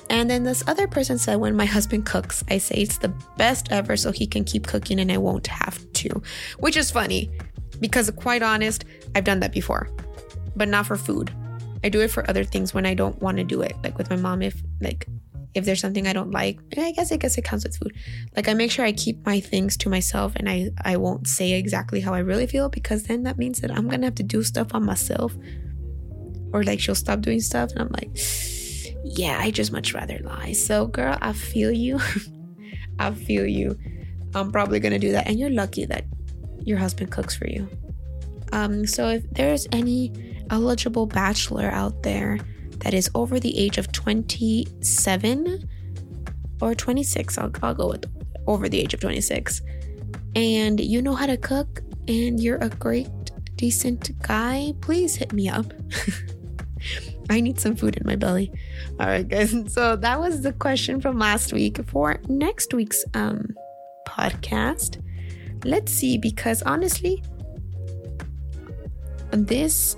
And 0.09 0.29
then 0.29 0.43
this 0.43 0.63
other 0.67 0.87
person 0.87 1.17
said, 1.17 1.37
when 1.37 1.55
my 1.55 1.65
husband 1.65 2.05
cooks, 2.05 2.43
I 2.49 2.59
say 2.59 2.75
it's 2.75 2.99
the 2.99 3.13
best 3.37 3.71
ever 3.71 3.97
so 3.97 4.11
he 4.11 4.27
can 4.27 4.43
keep 4.43 4.67
cooking 4.67 4.99
and 4.99 5.11
I 5.11 5.17
won't 5.17 5.47
have 5.47 5.91
to. 5.93 6.21
Which 6.59 6.77
is 6.77 6.91
funny 6.91 7.31
because, 7.79 8.09
quite 8.11 8.43
honest, 8.43 8.85
I've 9.15 9.23
done 9.23 9.39
that 9.39 9.51
before, 9.51 9.89
but 10.55 10.67
not 10.67 10.85
for 10.85 10.95
food. 10.95 11.31
I 11.83 11.89
do 11.89 12.01
it 12.01 12.09
for 12.09 12.27
other 12.29 12.43
things 12.43 12.73
when 12.73 12.85
I 12.85 12.93
don't 12.93 13.19
want 13.21 13.37
to 13.37 13.43
do 13.43 13.61
it. 13.61 13.75
Like 13.83 13.97
with 13.97 14.09
my 14.09 14.15
mom, 14.15 14.41
if 14.41 14.61
like 14.81 15.07
if 15.53 15.65
there's 15.65 15.79
something 15.79 16.07
I 16.07 16.13
don't 16.13 16.31
like, 16.31 16.59
I 16.77 16.91
guess 16.91 17.11
I 17.11 17.17
guess 17.17 17.37
it 17.37 17.43
counts 17.43 17.63
with 17.63 17.77
food. 17.77 17.95
Like 18.35 18.49
I 18.49 18.53
make 18.53 18.71
sure 18.71 18.85
I 18.85 18.91
keep 18.91 19.25
my 19.25 19.39
things 19.39 19.77
to 19.77 19.89
myself 19.89 20.33
and 20.35 20.49
I 20.49 20.69
I 20.83 20.97
won't 20.97 21.27
say 21.27 21.53
exactly 21.53 22.01
how 22.01 22.13
I 22.13 22.19
really 22.19 22.47
feel 22.47 22.69
because 22.69 23.03
then 23.03 23.23
that 23.23 23.37
means 23.37 23.61
that 23.61 23.71
I'm 23.71 23.87
gonna 23.87 24.07
have 24.07 24.15
to 24.15 24.23
do 24.23 24.43
stuff 24.43 24.73
on 24.73 24.85
myself. 24.85 25.35
Or 26.55 26.63
like 26.63 26.79
she'll 26.79 26.95
stop 26.95 27.19
doing 27.19 27.41
stuff 27.41 27.71
and 27.71 27.81
I'm 27.81 27.89
like, 27.89 28.09
yeah, 29.03 29.37
I 29.41 29.51
just 29.51 29.73
much 29.73 29.93
rather 29.93 30.19
lie. 30.23 30.53
So 30.53 30.87
girl, 30.87 31.17
I 31.21 31.33
feel 31.33 31.69
you. 31.69 31.99
I 32.99 33.11
feel 33.11 33.45
you. 33.45 33.77
I'm 34.33 34.53
probably 34.53 34.79
gonna 34.79 34.99
do 34.99 35.11
that. 35.11 35.27
And 35.27 35.37
you're 35.37 35.49
lucky 35.49 35.83
that 35.85 36.05
your 36.61 36.77
husband 36.77 37.11
cooks 37.11 37.35
for 37.35 37.47
you. 37.47 37.67
Um, 38.53 38.87
so 38.87 39.09
if 39.09 39.29
there's 39.31 39.67
any 39.73 40.13
eligible 40.49 41.07
bachelor 41.07 41.69
out 41.71 42.03
there 42.03 42.39
that 42.79 42.93
is 42.93 43.09
over 43.15 43.37
the 43.37 43.57
age 43.59 43.77
of 43.77 43.91
27 43.91 45.69
or 46.61 46.73
26. 46.73 47.37
I'll, 47.37 47.51
I'll 47.61 47.75
go 47.75 47.89
with 47.89 48.05
over 48.47 48.69
the 48.69 48.79
age 48.79 48.93
of 48.93 49.01
26. 49.01 49.61
And 50.35 50.79
you 50.79 51.01
know 51.01 51.15
how 51.15 51.25
to 51.25 51.35
cook 51.35 51.81
and 52.07 52.39
you're 52.39 52.63
a 52.63 52.69
great, 52.69 53.09
decent 53.55 54.11
guy, 54.21 54.73
please 54.81 55.15
hit 55.15 55.33
me 55.33 55.49
up. 55.49 55.65
I 57.29 57.41
need 57.41 57.59
some 57.59 57.75
food 57.75 57.97
in 57.97 58.03
my 58.05 58.15
belly. 58.15 58.51
All 58.99 59.07
right, 59.07 59.27
guys. 59.27 59.53
So 59.67 59.95
that 59.95 60.19
was 60.19 60.41
the 60.41 60.53
question 60.53 61.01
from 61.01 61.17
last 61.17 61.53
week. 61.53 61.79
For 61.87 62.19
next 62.27 62.73
week's 62.73 63.03
um 63.13 63.55
podcast. 64.07 65.01
Let's 65.63 65.91
see, 65.91 66.17
because 66.17 66.61
honestly, 66.61 67.23
this 69.31 69.95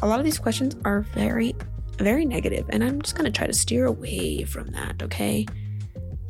a 0.00 0.06
lot 0.06 0.18
of 0.20 0.24
these 0.24 0.38
questions 0.38 0.76
are 0.84 1.00
very, 1.14 1.56
very 1.98 2.24
negative, 2.24 2.66
and 2.70 2.84
I'm 2.84 3.02
just 3.02 3.16
gonna 3.16 3.30
try 3.30 3.46
to 3.46 3.52
steer 3.52 3.86
away 3.86 4.44
from 4.44 4.68
that, 4.68 5.02
okay? 5.02 5.46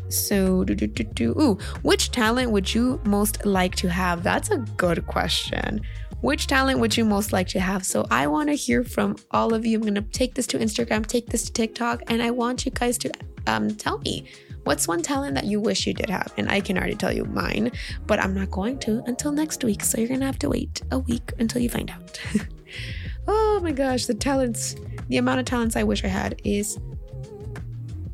So, 0.09 0.65
do, 0.65 0.75
do, 0.75 0.87
do, 0.87 1.05
do. 1.05 1.31
Ooh, 1.39 1.59
which 1.83 2.11
talent 2.11 2.51
would 2.51 2.75
you 2.75 2.99
most 3.05 3.45
like 3.45 3.75
to 3.77 3.89
have? 3.89 4.23
That's 4.23 4.51
a 4.51 4.57
good 4.57 5.07
question. 5.07 5.83
Which 6.21 6.49
talent 6.49 6.81
would 6.81 6.97
you 6.97 7.05
most 7.05 7.33
like 7.33 7.47
to 7.49 7.61
have? 7.61 7.87
So, 7.87 8.05
I 8.11 8.27
want 8.27 8.49
to 8.49 8.55
hear 8.55 8.83
from 8.83 9.17
all 9.31 9.55
of 9.55 9.65
you. 9.65 9.77
I'm 9.77 9.83
going 9.83 9.95
to 9.95 10.03
take 10.03 10.35
this 10.35 10.49
to 10.49 10.59
Instagram, 10.59 11.07
take 11.07 11.27
this 11.27 11.45
to 11.45 11.53
TikTok, 11.53 12.03
and 12.09 12.21
I 12.21 12.33
want 12.33 12.67
you 12.67 12.73
guys 12.73 12.99
to 12.99 13.13
um, 13.47 13.71
tell 13.77 13.99
me 13.99 14.29
what's 14.65 14.89
one 14.89 15.01
talent 15.01 15.37
that 15.37 15.45
you 15.45 15.61
wish 15.61 15.87
you 15.87 15.95
did 15.95 16.11
have? 16.11 16.33
And 16.37 16.51
I 16.51 16.61
can 16.61 16.77
already 16.77 16.97
tell 16.97 17.13
you 17.13 17.25
mine, 17.25 17.71
but 18.07 18.19
I'm 18.19 18.35
not 18.35 18.51
going 18.51 18.79
to 18.81 19.03
until 19.07 19.31
next 19.31 19.63
week. 19.63 19.85
So, 19.85 19.99
you're 19.99 20.09
going 20.09 20.21
to 20.21 20.27
have 20.27 20.41
to 20.41 20.49
wait 20.49 20.83
a 20.91 20.99
week 20.99 21.33
until 21.39 21.63
you 21.63 21.69
find 21.69 21.89
out. 21.89 22.21
oh 23.29 23.61
my 23.63 23.71
gosh, 23.71 24.07
the 24.07 24.15
talents, 24.15 24.75
the 25.09 25.19
amount 25.19 25.39
of 25.39 25.47
talents 25.47 25.77
I 25.77 25.85
wish 25.85 26.05
I 26.05 26.09
had 26.09 26.41
is 26.45 26.81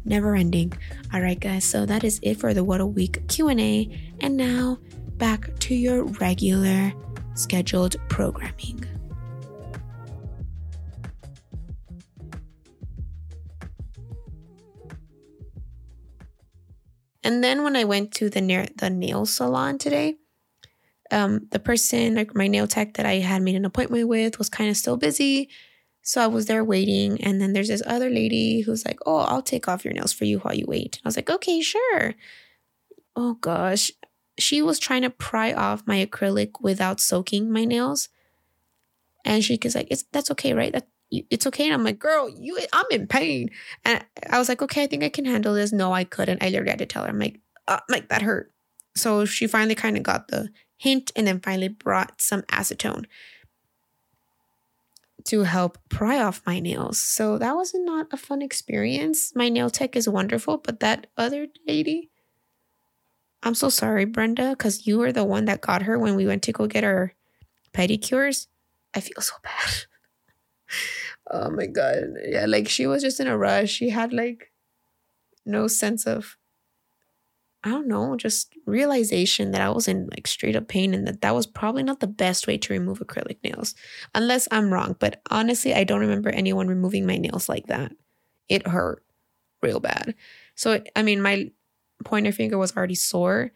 never 0.05 0.35
ending. 0.35 0.73
All 1.15 1.23
right, 1.23 1.41
guys. 1.41 1.65
So 1.65 1.87
that 1.87 2.05
is 2.05 2.21
it 2.23 2.35
for 2.35 2.53
the 2.53 2.65
What 2.65 2.81
a 2.83 2.87
Week 2.87 3.27
Q&A. 3.29 3.89
And 4.21 4.37
now 4.37 4.79
back 5.17 5.59
to 5.61 5.75
your 5.75 6.05
regular 6.05 6.93
scheduled 7.35 7.97
programming. 8.09 8.85
And 17.25 17.43
then 17.43 17.65
when 17.65 17.75
I 17.75 17.85
went 17.85 18.13
to 18.15 18.29
the 18.29 18.43
near 18.43 18.67
the 18.77 18.91
nail 18.91 19.25
salon 19.25 19.79
today, 19.79 20.17
um, 21.11 21.49
the 21.51 21.59
person, 21.59 22.15
like 22.15 22.35
my 22.35 22.49
nail 22.49 22.67
tech 22.67 22.95
that 22.95 23.07
I 23.07 23.15
had 23.15 23.43
made 23.43 23.57
an 23.57 23.65
appointment 23.65 24.09
with, 24.09 24.39
was 24.39 24.51
kind 24.51 24.69
of 24.69 24.77
still 24.77 24.97
busy. 24.97 25.49
So 26.03 26.23
I 26.23 26.27
was 26.27 26.47
there 26.47 26.63
waiting, 26.63 27.23
and 27.25 27.41
then 27.41 27.55
there's 27.55 27.69
this 27.69 27.83
other 27.87 28.11
lady 28.11 28.61
who's 28.61 28.85
like, 28.85 28.99
"Oh, 29.07 29.19
I'll 29.21 29.43
take 29.43 29.69
off 29.69 29.87
your 29.87 29.95
nails 29.95 30.13
for 30.13 30.27
you 30.27 30.39
while 30.41 30.55
you 30.55 30.67
wait." 30.69 31.01
I 31.03 31.09
was 31.09 31.17
like, 31.17 31.31
"Okay, 31.31 31.63
sure." 31.63 32.15
Oh 33.17 33.35
gosh, 33.35 33.91
she 34.39 34.63
was 34.63 34.79
trying 34.79 35.03
to 35.03 35.11
pry 35.11 35.53
off 35.53 35.87
my 35.87 36.05
acrylic 36.05 36.61
without 36.61 37.01
soaking 37.01 37.51
my 37.53 37.65
nails, 37.65 38.09
and 39.25 39.45
she 39.45 39.59
was 39.63 39.75
like, 39.75 39.89
"It's 39.91 40.05
that's 40.13 40.31
okay, 40.33 40.53
right? 40.55 40.73
That 40.73 40.89
it's 41.11 41.47
okay." 41.47 41.65
And 41.65 41.75
I'm 41.75 41.85
like, 41.85 41.99
"Girl, 41.99 42.29
you, 42.29 42.59
I'm 42.73 42.87
in 42.91 43.07
pain." 43.07 43.51
And 43.85 44.05
I 44.31 44.39
was 44.39 44.49
like, 44.49 44.63
"Okay, 44.63 44.83
I 44.85 44.87
think 44.87 45.05
I 45.05 45.09
can 45.09 45.25
handle 45.25 45.55
this." 45.55 45.73
No, 45.73 45.93
I 45.93 46.05
couldn't. 46.05 46.43
I 46.43 46.47
literally 46.47 46.71
had 46.71 46.79
to 46.81 46.87
tell 46.87 47.05
her, 47.05 47.11
"I'm 47.11 47.19
like, 47.19 47.41
uh, 47.69 47.81
like 47.89 48.09
that 48.09 48.23
hurt." 48.23 48.53
So 48.97 49.25
she 49.25 49.47
finally 49.47 49.75
kind 49.75 49.97
of 49.97 50.03
got 50.03 50.29
the 50.29 50.51
hint, 50.77 51.13
and 51.17 51.27
then 51.27 51.41
finally 51.41 51.69
brought 51.69 52.21
some 52.21 52.43
acetone 52.43 53.07
to 55.25 55.45
help 55.45 55.79
pry 55.89 56.23
off 56.23 56.43
my 56.47 56.61
nails. 56.61 56.99
So 56.99 57.39
that 57.39 57.57
was 57.57 57.73
not 57.75 58.07
a 58.13 58.17
fun 58.17 58.43
experience. 58.43 59.35
My 59.35 59.49
nail 59.49 59.71
tech 59.71 59.97
is 59.97 60.09
wonderful, 60.09 60.59
but 60.59 60.81
that 60.81 61.07
other 61.17 61.47
lady, 61.67 62.11
I'm 63.45 63.55
so 63.55 63.69
sorry, 63.69 64.07
Brenda, 64.07 64.51
because 64.51 64.87
you 64.87 64.99
were 64.99 65.13
the 65.13 65.25
one 65.25 65.45
that 65.45 65.61
got 65.61 65.83
her 65.83 65.99
when 65.99 66.17
we 66.17 66.27
went 66.27 66.43
to 66.45 66.53
go 66.53 66.67
get 66.67 66.83
our 66.83 67.13
pedicures. 67.75 68.47
I 68.95 69.01
feel 69.01 69.21
so 69.21 69.35
bad. 69.43 69.85
oh 71.31 71.51
my 71.51 71.67
God. 71.67 72.05
Yeah, 72.27 72.47
like 72.47 72.69
she 72.69 72.87
was 72.87 73.03
just 73.03 73.21
in 73.21 73.27
a 73.27 73.37
rush. 73.37 73.71
She 73.71 73.91
had 73.91 74.13
like 74.15 74.51
no 75.45 75.69
sense 75.69 76.07
of 76.07 76.39
I 77.67 77.71
don't 77.71 77.89
know, 77.89 78.15
just 78.17 78.55
realization 78.67 79.53
that 79.53 79.63
I 79.63 79.71
was 79.71 79.89
in 79.89 80.09
like 80.11 80.27
straight 80.27 80.55
up 80.55 80.69
pain 80.69 80.93
and 80.93 81.07
that 81.07 81.23
that 81.23 81.35
was 81.35 81.47
probably 81.47 81.83
not 81.83 82.01
the 82.01 82.07
best 82.07 82.47
way 82.47 82.59
to 82.59 82.73
remove 82.75 82.99
acrylic 82.99 83.39
nails, 83.43 83.75
unless 84.15 84.47
I'm 84.51 84.71
wrong. 84.71 84.97
But 84.99 85.23
honestly, 85.31 85.73
I 85.73 85.85
don't 85.85 86.01
remember 86.01 86.29
anyone 86.29 86.69
removing 86.69 87.07
my 87.07 87.17
nails 87.17 87.49
like 87.49 87.67
that. 87.69 87.93
It 88.51 88.67
hurt 88.67 89.03
real 89.63 89.81
bad. 89.81 90.15
So, 90.55 90.83
I 90.95 91.03
mean, 91.03 91.23
my 91.23 91.51
pointer 92.05 92.33
finger 92.33 92.59
was 92.59 92.77
already 92.77 92.95
sore. 92.95 93.53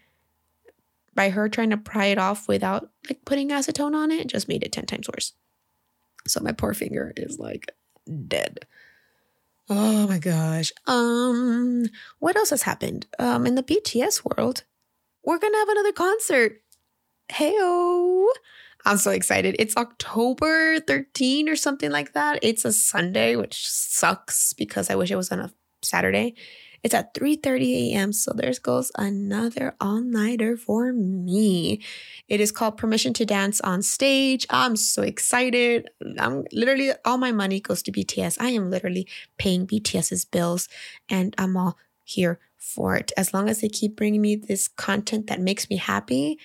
By 1.14 1.30
her 1.30 1.48
trying 1.48 1.70
to 1.70 1.76
pry 1.76 2.06
it 2.06 2.18
off 2.18 2.46
without 2.46 2.90
like 3.08 3.24
putting 3.24 3.50
acetone 3.50 3.94
on 3.94 4.12
it, 4.12 4.28
just 4.28 4.48
made 4.48 4.62
it 4.62 4.72
10 4.72 4.86
times 4.86 5.08
worse. 5.08 5.32
So, 6.26 6.40
my 6.40 6.52
poor 6.52 6.74
finger 6.74 7.12
is 7.16 7.38
like 7.38 7.72
dead. 8.28 8.60
Oh 9.68 10.06
my 10.06 10.18
gosh. 10.18 10.72
Um, 10.86 11.86
what 12.20 12.36
else 12.36 12.50
has 12.50 12.62
happened? 12.62 13.06
Um, 13.18 13.46
in 13.46 13.54
the 13.54 13.62
BTS 13.62 14.24
world, 14.24 14.64
we're 15.24 15.38
gonna 15.38 15.58
have 15.58 15.68
another 15.68 15.92
concert. 15.92 16.62
Heyo. 17.30 18.26
I'm 18.84 18.96
so 18.96 19.10
excited. 19.10 19.56
It's 19.58 19.76
October 19.76 20.80
13 20.80 21.48
or 21.48 21.56
something 21.56 21.90
like 21.90 22.14
that. 22.14 22.38
It's 22.42 22.64
a 22.64 22.72
Sunday, 22.72 23.36
which 23.36 23.68
sucks 23.68 24.54
because 24.54 24.88
I 24.88 24.94
wish 24.94 25.10
it 25.10 25.16
was 25.16 25.30
on 25.30 25.40
a 25.40 25.52
Saturday. 25.82 26.34
It's 26.82 26.94
at 26.94 27.14
3:30 27.14 27.92
a.m. 27.92 28.12
So 28.12 28.32
there 28.34 28.52
goes 28.62 28.92
another 28.96 29.74
all-nighter 29.80 30.56
for 30.56 30.92
me. 30.92 31.82
It 32.28 32.40
is 32.40 32.52
called 32.52 32.76
Permission 32.76 33.12
to 33.14 33.26
Dance 33.26 33.60
on 33.62 33.82
Stage. 33.82 34.46
I'm 34.50 34.76
so 34.76 35.02
excited. 35.02 35.90
I'm 36.18 36.44
literally 36.52 36.92
all 37.04 37.18
my 37.18 37.32
money 37.32 37.60
goes 37.60 37.82
to 37.84 37.92
BTS. 37.92 38.38
I 38.40 38.50
am 38.50 38.70
literally 38.70 39.06
paying 39.38 39.66
BTS's 39.66 40.24
bills 40.24 40.68
and 41.08 41.34
I'm 41.38 41.56
all 41.56 41.76
here 42.04 42.38
for 42.58 42.96
it. 42.96 43.12
As 43.16 43.34
long 43.34 43.48
as 43.48 43.60
they 43.60 43.68
keep 43.68 43.96
bringing 43.96 44.20
me 44.22 44.36
this 44.36 44.68
content 44.68 45.26
that 45.28 45.40
makes 45.40 45.68
me 45.70 45.76
happy, 45.76 46.38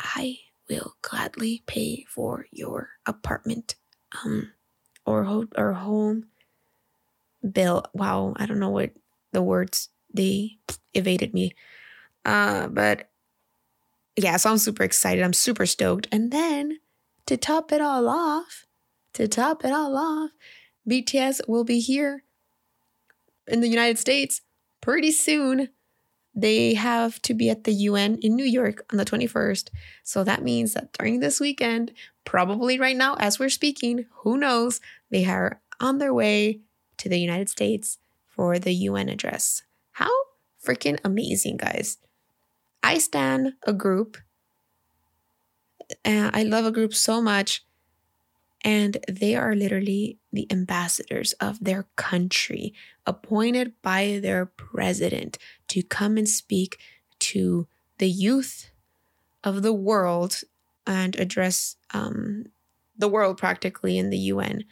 I 0.00 0.40
will 0.68 0.96
gladly 1.02 1.62
pay 1.66 2.04
for 2.08 2.46
your 2.52 2.90
apartment 3.06 3.76
um 4.24 4.52
or 5.06 5.24
ho- 5.24 5.48
or 5.56 5.72
home 5.74 6.26
bill. 7.52 7.84
Wow, 7.94 8.34
I 8.36 8.46
don't 8.46 8.60
know 8.60 8.70
what 8.70 8.90
the 9.32 9.42
words 9.42 9.88
they 10.12 10.58
evaded 10.94 11.34
me. 11.34 11.52
Uh, 12.24 12.68
but 12.68 13.10
yeah, 14.16 14.36
so 14.36 14.50
I'm 14.50 14.58
super 14.58 14.82
excited. 14.82 15.22
I'm 15.22 15.32
super 15.32 15.66
stoked. 15.66 16.08
And 16.10 16.30
then 16.30 16.78
to 17.26 17.36
top 17.36 17.72
it 17.72 17.80
all 17.80 18.08
off, 18.08 18.66
to 19.14 19.28
top 19.28 19.64
it 19.64 19.72
all 19.72 19.96
off, 19.96 20.30
BTS 20.88 21.46
will 21.46 21.64
be 21.64 21.80
here 21.80 22.24
in 23.46 23.60
the 23.60 23.68
United 23.68 23.98
States 23.98 24.40
pretty 24.80 25.12
soon. 25.12 25.68
They 26.34 26.74
have 26.74 27.20
to 27.22 27.34
be 27.34 27.50
at 27.50 27.64
the 27.64 27.72
UN 27.72 28.18
in 28.18 28.36
New 28.36 28.44
York 28.44 28.84
on 28.92 28.98
the 28.98 29.04
21st. 29.04 29.70
So 30.04 30.22
that 30.24 30.42
means 30.42 30.74
that 30.74 30.92
during 30.92 31.20
this 31.20 31.40
weekend, 31.40 31.92
probably 32.24 32.78
right 32.78 32.96
now 32.96 33.16
as 33.18 33.38
we're 33.38 33.48
speaking, 33.48 34.06
who 34.22 34.36
knows, 34.36 34.80
they 35.10 35.26
are 35.26 35.60
on 35.80 35.98
their 35.98 36.14
way 36.14 36.60
to 36.98 37.08
the 37.08 37.18
United 37.18 37.48
States 37.48 37.98
for 38.38 38.56
the 38.60 38.72
UN 38.72 39.08
address. 39.08 39.62
How 39.90 40.12
freaking 40.64 41.00
amazing, 41.04 41.56
guys. 41.56 41.98
I 42.84 42.98
stand 42.98 43.54
a 43.64 43.72
group. 43.72 44.16
And 46.04 46.30
I 46.36 46.44
love 46.44 46.64
a 46.64 46.70
group 46.70 46.94
so 46.94 47.20
much. 47.20 47.64
And 48.64 48.98
they 49.10 49.34
are 49.34 49.56
literally 49.56 50.18
the 50.32 50.46
ambassadors 50.52 51.32
of 51.34 51.58
their 51.58 51.86
country, 51.96 52.74
appointed 53.06 53.72
by 53.82 54.20
their 54.22 54.46
president 54.46 55.36
to 55.68 55.82
come 55.82 56.16
and 56.16 56.28
speak 56.28 56.78
to 57.18 57.66
the 57.98 58.08
youth 58.08 58.70
of 59.42 59.62
the 59.62 59.72
world 59.72 60.42
and 60.86 61.18
address 61.18 61.74
um, 61.92 62.46
the 62.96 63.08
world 63.08 63.36
practically 63.36 63.98
in 63.98 64.10
the 64.10 64.18
UN. 64.32 64.62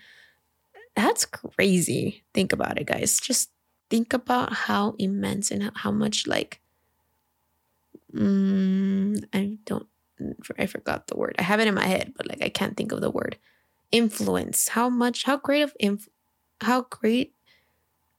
That's 0.94 1.24
crazy. 1.24 2.24
Think 2.32 2.52
about 2.52 2.78
it, 2.78 2.86
guys. 2.86 3.18
Just 3.18 3.50
think 3.90 4.12
about 4.12 4.52
how 4.52 4.94
immense 4.98 5.50
and 5.50 5.70
how 5.74 5.90
much 5.90 6.26
like 6.26 6.60
mm, 8.14 9.22
I 9.32 9.58
don't 9.64 9.86
I 10.58 10.66
forgot 10.66 11.08
the 11.08 11.16
word. 11.16 11.34
I 11.38 11.42
have 11.42 11.60
it 11.60 11.68
in 11.68 11.74
my 11.74 11.86
head, 11.86 12.14
but 12.16 12.26
like 12.26 12.42
I 12.42 12.48
can't 12.48 12.76
think 12.76 12.92
of 12.92 13.00
the 13.00 13.10
word. 13.10 13.36
Influence. 13.92 14.68
How 14.68 14.88
much 14.88 15.24
how 15.24 15.36
great 15.36 15.62
of 15.62 15.74
inf- 15.78 16.08
how 16.60 16.82
great 16.82 17.34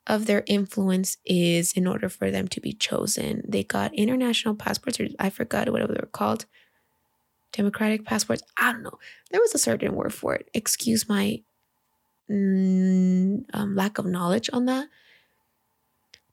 of 0.08 0.26
their 0.26 0.44
influence 0.48 1.18
is 1.26 1.74
in 1.74 1.86
order 1.86 2.08
for 2.08 2.32
them 2.32 2.48
to 2.48 2.62
be 2.62 2.72
chosen. 2.72 3.44
They 3.48 3.64
got 3.64 3.94
international 3.94 4.56
passports 4.56 5.00
or 5.00 5.08
I 5.20 5.30
forgot 5.30 5.70
what 5.70 5.82
they 5.82 6.00
were 6.00 6.10
called. 6.12 6.46
Democratic 7.52 8.06
passports. 8.06 8.42
I 8.56 8.72
don't 8.72 8.84
know. 8.84 8.98
There 9.32 9.42
was 9.42 9.54
a 9.54 9.60
certain 9.60 9.96
word 9.96 10.14
for 10.14 10.34
it. 10.36 10.50
Excuse 10.54 11.10
my 11.10 11.42
mm, 12.32 13.44
um, 13.54 13.76
lack 13.76 13.98
of 13.98 14.06
knowledge 14.06 14.50
on 14.54 14.66
that. 14.66 14.88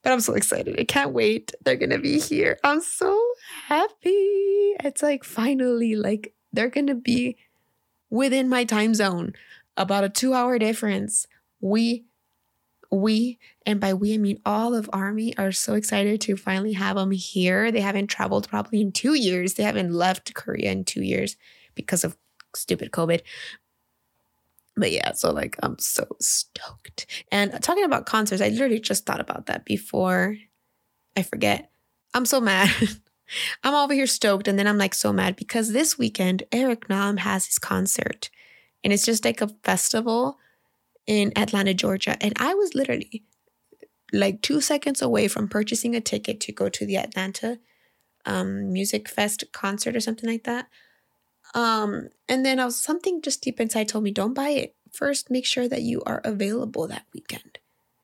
But 0.05 0.13
I'm 0.13 0.21
so 0.21 0.35
excited. 0.35 0.79
I 0.79 0.85
can't 0.85 1.13
wait. 1.13 1.53
They're 1.65 1.77
going 1.77 1.91
to 1.91 1.99
be 1.99 2.21
here. 2.21 2.59
I'm 2.63 2.83
so 2.83 3.21
happy. 3.67 4.75
It's 4.85 5.03
like 5.03 5.25
finally, 5.25 5.97
like 5.97 6.35
they're 6.53 6.69
going 6.69 6.87
to 6.87 6.95
be 6.95 7.39
within 8.11 8.49
my 8.49 8.65
time 8.65 8.95
zone, 8.95 9.33
about 9.77 10.05
a 10.05 10.09
two 10.09 10.35
hour 10.35 10.59
difference. 10.59 11.27
We 11.61 12.05
we, 12.91 13.39
and 13.67 13.81
by 13.81 13.95
we, 13.95 14.15
I 14.15 14.19
mean 14.19 14.41
all 14.47 14.75
of 14.75 14.89
Army, 14.93 15.37
are 15.37 15.51
so 15.51 15.75
excited 15.75 16.21
to 16.21 16.37
finally 16.37 16.75
have 16.75 16.97
them 16.97 17.11
here. 17.11 17.73
They 17.73 17.81
haven't 17.81 18.07
traveled 18.07 18.49
probably 18.49 18.81
in 18.81 18.93
two 18.93 19.15
years. 19.15 19.55
They 19.55 19.65
haven't 19.65 19.93
left 19.93 20.35
Korea 20.35 20.71
in 20.71 20.85
two 20.85 21.03
years 21.03 21.37
because 21.75 22.05
of 22.05 22.17
stupid 22.55 22.93
COVID. 22.93 23.23
But 24.77 24.91
yeah, 24.91 25.13
so 25.13 25.31
like 25.31 25.57
I'm 25.63 25.79
so 25.79 26.05
stoked. 26.21 27.07
And 27.31 27.63
talking 27.63 27.85
about 27.85 28.07
concerts, 28.07 28.43
I 28.43 28.49
literally 28.49 28.81
just 28.81 29.07
thought 29.07 29.21
about 29.21 29.47
that 29.47 29.65
before 29.65 30.37
I 31.17 31.23
forget. 31.23 31.71
I'm 32.13 32.27
so 32.27 32.41
mad. 32.41 32.71
I'm 33.65 33.75
over 33.75 33.95
here 33.95 34.07
stoked, 34.07 34.49
and 34.49 34.59
then 34.59 34.67
I'm 34.67 34.79
like 34.79 34.95
so 34.95 35.13
mad 35.13 35.37
because 35.37 35.73
this 35.73 35.97
weekend 35.97 36.43
Eric 36.53 36.89
Nam 36.89 37.19
has 37.19 37.47
his 37.47 37.59
concert, 37.59 38.31
and 38.83 38.93
it's 38.93 39.05
just 39.05 39.25
like 39.25 39.41
a 39.41 39.49
festival 39.63 40.39
in 41.07 41.33
Atlanta, 41.37 41.75
Georgia. 41.75 42.17
And 42.21 42.35
I 42.37 42.55
was 42.55 42.75
literally 42.75 43.25
like 44.13 44.43
two 44.43 44.61
seconds 44.61 45.03
away 45.03 45.29
from 45.29 45.49
purchasing 45.49 45.95
a 45.95 46.01
ticket 46.01 46.41
to 46.41 46.53
go 46.53 46.69
to 46.69 46.87
the 46.87 46.97
Atlanta 46.97 47.59
um, 48.27 48.73
Music 48.73 49.09
Fest 49.09 49.45
concert 49.53 49.97
or 49.97 50.01
something 50.01 50.29
like 50.29 50.45
that. 50.45 50.67
Um, 51.55 52.09
and 52.29 52.45
then 52.45 52.59
I 52.59 52.65
was 52.65 52.77
something 52.77 53.23
just 53.23 53.43
deep 53.43 53.61
inside 53.61 53.89
told 53.89 54.05
me, 54.05 54.11
don't 54.11 54.35
buy 54.35 54.51
it. 54.51 54.75
First, 54.93 55.31
make 55.31 55.47
sure 55.47 55.69
that 55.69 55.83
you 55.83 56.03
are 56.05 56.21
available 56.25 56.87
that 56.89 57.07
weekend. 57.15 57.59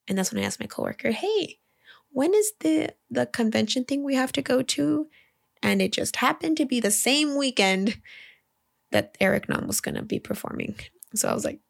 And 0.09 0.17
that's 0.17 0.33
when 0.33 0.43
I 0.43 0.47
asked 0.47 0.61
my 0.61 0.67
coworker, 0.67 1.11
hey, 1.11 1.59
when 2.13 2.35
is 2.35 2.53
the 2.61 2.95
the 3.11 3.27
convention 3.27 3.85
thing 3.85 4.03
we 4.03 4.15
have 4.15 4.33
to 4.33 4.43
go 4.43 4.63
to? 4.63 5.09
And 5.63 5.83
it 5.83 5.93
just 5.93 6.17
happened 6.17 6.57
to 6.57 6.65
be 6.65 6.81
the 6.81 6.91
same 6.91 7.37
weekend 7.37 8.01
that 8.91 9.17
Eric 9.21 9.49
Nam 9.49 9.67
was 9.67 9.81
gonna 9.81 10.03
be 10.03 10.19
performing. 10.19 10.77
So 11.15 11.29
I 11.29 11.35
was 11.35 11.45
like, 11.45 11.61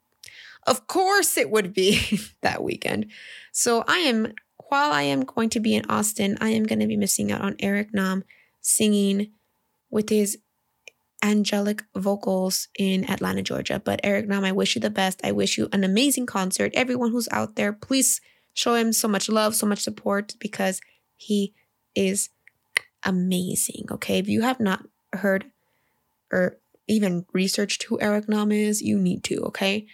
of 0.65 0.87
course 0.87 1.37
it 1.37 1.49
would 1.51 1.73
be 1.73 2.19
that 2.41 2.63
weekend. 2.63 3.11
So 3.51 3.83
I 3.87 3.97
am, 3.99 4.33
while 4.69 4.91
I 4.91 5.03
am 5.03 5.21
going 5.21 5.49
to 5.51 5.59
be 5.59 5.75
in 5.75 5.85
Austin, 5.89 6.37
I 6.41 6.49
am 6.49 6.63
going 6.63 6.79
to 6.79 6.87
be 6.87 6.97
missing 6.97 7.31
out 7.31 7.41
on 7.41 7.55
Eric 7.59 7.93
Nam 7.93 8.23
singing 8.61 9.31
with 9.89 10.09
his 10.09 10.37
angelic 11.23 11.83
vocals 11.95 12.67
in 12.77 13.09
Atlanta, 13.09 13.41
Georgia. 13.41 13.81
But 13.83 13.99
Eric 14.03 14.27
Nam, 14.27 14.43
I 14.43 14.51
wish 14.51 14.75
you 14.75 14.81
the 14.81 14.89
best. 14.89 15.21
I 15.23 15.31
wish 15.31 15.57
you 15.57 15.69
an 15.71 15.83
amazing 15.83 16.25
concert. 16.25 16.71
Everyone 16.75 17.11
who's 17.11 17.29
out 17.31 17.55
there, 17.55 17.73
please 17.73 18.21
show 18.53 18.75
him 18.75 18.91
so 18.93 19.07
much 19.07 19.29
love, 19.29 19.55
so 19.55 19.65
much 19.65 19.79
support 19.79 20.35
because 20.39 20.81
he 21.15 21.53
is 21.95 22.29
amazing. 23.03 23.85
Okay. 23.91 24.17
If 24.17 24.27
you 24.27 24.41
have 24.41 24.59
not 24.59 24.85
heard 25.13 25.45
or 26.31 26.57
even 26.87 27.25
researched 27.33 27.83
who 27.83 27.99
Eric 28.01 28.27
Nam 28.27 28.51
is, 28.51 28.81
you 28.81 28.97
need 28.97 29.23
to. 29.25 29.41
Okay. 29.43 29.87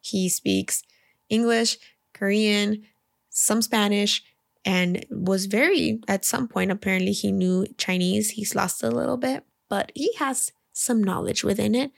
He 0.00 0.28
speaks 0.28 0.82
English, 1.28 1.78
Korean, 2.14 2.84
some 3.28 3.62
Spanish, 3.62 4.22
and 4.64 5.04
was 5.10 5.46
very, 5.46 6.00
at 6.08 6.24
some 6.24 6.48
point, 6.48 6.70
apparently, 6.70 7.12
he 7.12 7.32
knew 7.32 7.66
Chinese. 7.78 8.30
He's 8.30 8.54
lost 8.54 8.82
a 8.82 8.90
little 8.90 9.16
bit, 9.16 9.44
but 9.68 9.92
he 9.94 10.12
has 10.18 10.52
some 10.72 11.02
knowledge 11.02 11.44
within 11.44 11.74
it. 11.74 11.90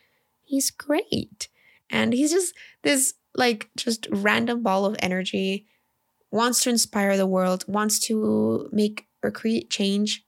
He's 0.45 0.71
great. 0.71 1.49
And 1.91 2.13
he's 2.13 2.33
just 2.33 2.55
this, 2.83 3.15
like, 3.35 3.71
just 3.77 4.07
random 4.11 4.63
ball 4.63 4.85
of 4.85 4.97
energy, 4.99 5.67
wants 6.31 6.63
to 6.65 6.71
inspire 6.71 7.17
the 7.17 7.27
world, 7.27 7.65
wants 7.69 7.99
to 8.01 8.69
make 8.73 9.07
or 9.23 9.31
create 9.31 9.71
change, 9.71 10.25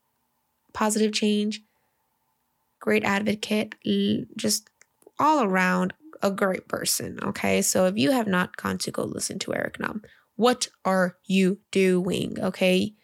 positive 0.73 1.13
change, 1.13 1.63
great 2.81 3.05
advocate, 3.05 3.75
just 4.37 4.69
all 5.19 5.43
around 5.43 5.95
a 6.23 6.31
great 6.31 6.69
person. 6.69 7.19
Okay. 7.23 7.63
So 7.63 7.87
if 7.87 7.97
you 7.97 8.11
have 8.11 8.27
not 8.27 8.57
gone 8.57 8.79
to 8.79 8.91
go 8.91 9.05
listen 9.05 9.39
to 9.41 9.55
Eric 9.55 9.81
Nam, 9.81 10.03
what 10.37 10.69
are 10.85 11.17
you 11.25 11.59
doing? 11.71 12.39
Okay. 12.41 12.95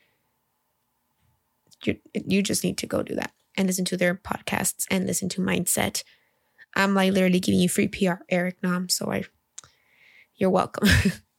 You, 1.84 1.96
you 2.12 2.42
just 2.42 2.62
need 2.62 2.76
to 2.78 2.86
go 2.86 3.02
do 3.02 3.14
that 3.14 3.32
and 3.56 3.66
listen 3.66 3.84
to 3.86 3.96
their 3.96 4.14
podcasts 4.14 4.86
and 4.90 5.06
listen 5.06 5.28
to 5.30 5.40
Mindset. 5.40 6.02
I'm 6.74 6.94
like 6.94 7.12
literally 7.12 7.40
giving 7.40 7.60
you 7.60 7.68
free 7.68 7.88
PR, 7.88 8.22
Eric 8.28 8.56
Nam. 8.62 8.88
So 8.88 9.12
I, 9.12 9.24
you're 10.36 10.50
welcome. 10.50 10.88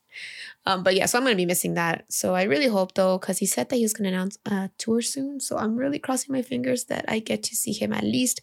um, 0.65 0.83
but 0.83 0.95
yeah, 0.95 1.05
so 1.05 1.17
I'm 1.17 1.25
to 1.25 1.35
be 1.35 1.45
missing 1.45 1.75
that. 1.75 2.05
So 2.09 2.35
I 2.35 2.43
really 2.43 2.67
hope 2.67 2.93
though, 2.93 3.17
because 3.17 3.37
he 3.39 3.45
said 3.45 3.69
that 3.69 3.77
he 3.77 3.83
was 3.83 3.93
to 3.93 4.05
announce 4.05 4.37
a 4.45 4.69
tour 4.77 5.01
soon. 5.01 5.39
So 5.39 5.57
I'm 5.57 5.75
really 5.75 5.99
crossing 5.99 6.33
my 6.33 6.41
fingers 6.41 6.85
that 6.85 7.05
I 7.07 7.19
get 7.19 7.43
to 7.43 7.55
see 7.55 7.73
him 7.73 7.93
at 7.93 8.03
least 8.03 8.41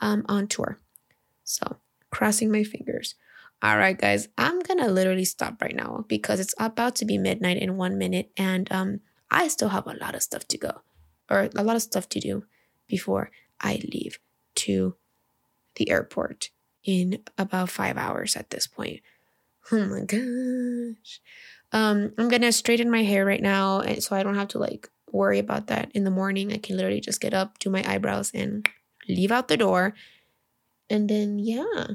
um, 0.00 0.24
on 0.28 0.48
tour. 0.48 0.80
So 1.44 1.78
crossing 2.10 2.50
my 2.50 2.64
fingers. 2.64 3.14
All 3.60 3.76
right, 3.76 3.98
guys, 3.98 4.28
I'm 4.38 4.60
gonna 4.60 4.86
literally 4.86 5.24
stop 5.24 5.60
right 5.60 5.74
now 5.74 6.04
because 6.06 6.38
it's 6.38 6.54
about 6.60 6.94
to 6.96 7.04
be 7.04 7.18
midnight 7.18 7.56
in 7.56 7.76
one 7.76 7.98
minute, 7.98 8.30
and 8.36 8.70
um, 8.70 9.00
I 9.32 9.48
still 9.48 9.70
have 9.70 9.88
a 9.88 9.94
lot 9.94 10.14
of 10.14 10.22
stuff 10.22 10.46
to 10.48 10.58
go, 10.58 10.82
or 11.28 11.50
a 11.56 11.64
lot 11.64 11.74
of 11.74 11.82
stuff 11.82 12.08
to 12.10 12.20
do 12.20 12.44
before 12.88 13.30
I 13.60 13.80
leave 13.92 14.18
to 14.56 14.96
the 15.76 15.90
airport 15.90 16.50
in 16.84 17.22
about 17.36 17.70
five 17.70 17.96
hours 17.96 18.36
at 18.36 18.50
this 18.50 18.66
point. 18.66 19.00
Oh 19.70 19.84
my 19.84 20.00
gosh. 20.00 21.20
Um, 21.72 22.12
I'm 22.16 22.28
gonna 22.28 22.52
straighten 22.52 22.90
my 22.90 23.02
hair 23.02 23.24
right 23.24 23.42
now, 23.42 23.80
and 23.80 24.02
so 24.02 24.16
I 24.16 24.22
don't 24.22 24.34
have 24.36 24.48
to 24.48 24.58
like 24.58 24.88
worry 25.12 25.38
about 25.38 25.66
that 25.68 25.90
in 25.94 26.04
the 26.04 26.10
morning. 26.10 26.52
I 26.52 26.56
can 26.58 26.76
literally 26.76 27.00
just 27.00 27.20
get 27.20 27.34
up, 27.34 27.58
do 27.58 27.70
my 27.70 27.84
eyebrows, 27.86 28.30
and 28.34 28.66
leave 29.08 29.30
out 29.30 29.48
the 29.48 29.56
door 29.56 29.94
and 30.90 31.08
then, 31.08 31.38
yeah. 31.38 31.86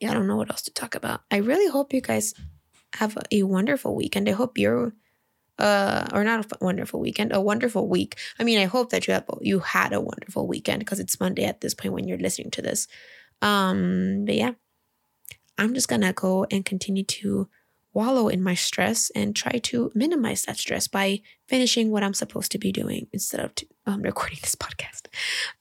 Yeah, 0.00 0.10
I 0.10 0.14
don't 0.14 0.26
know 0.26 0.36
what 0.36 0.50
else 0.50 0.62
to 0.62 0.74
talk 0.74 0.94
about. 0.94 1.22
I 1.30 1.36
really 1.36 1.70
hope 1.70 1.92
you 1.92 2.00
guys 2.00 2.34
have 2.96 3.16
a 3.30 3.42
wonderful 3.44 3.94
weekend. 3.94 4.28
I 4.28 4.32
hope 4.32 4.58
you're 4.58 4.92
uh 5.58 6.06
or 6.12 6.24
not 6.24 6.44
a 6.44 6.64
wonderful 6.64 7.00
weekend, 7.00 7.32
a 7.32 7.40
wonderful 7.40 7.88
week. 7.88 8.18
I 8.38 8.44
mean, 8.44 8.58
I 8.58 8.64
hope 8.64 8.90
that 8.90 9.06
you 9.06 9.14
have 9.14 9.24
you 9.40 9.60
had 9.60 9.92
a 9.92 10.00
wonderful 10.00 10.46
weekend 10.46 10.80
because 10.80 11.00
it's 11.00 11.20
Monday 11.20 11.44
at 11.44 11.60
this 11.60 11.74
point 11.74 11.94
when 11.94 12.08
you're 12.08 12.18
listening 12.18 12.50
to 12.52 12.62
this. 12.62 12.88
Um, 13.40 14.24
but 14.24 14.34
yeah. 14.34 14.52
I'm 15.58 15.74
just 15.74 15.88
gonna 15.88 16.12
go 16.12 16.46
and 16.50 16.64
continue 16.64 17.04
to 17.04 17.48
wallow 17.94 18.28
in 18.28 18.42
my 18.42 18.54
stress 18.54 19.10
and 19.10 19.36
try 19.36 19.58
to 19.58 19.92
minimize 19.94 20.42
that 20.44 20.56
stress 20.56 20.88
by 20.88 21.20
finishing 21.46 21.90
what 21.90 22.02
I'm 22.02 22.14
supposed 22.14 22.50
to 22.52 22.58
be 22.58 22.72
doing 22.72 23.06
instead 23.12 23.40
of 23.40 23.52
um, 23.86 24.02
recording 24.10 24.38
this 24.40 24.54
podcast. 24.54 25.08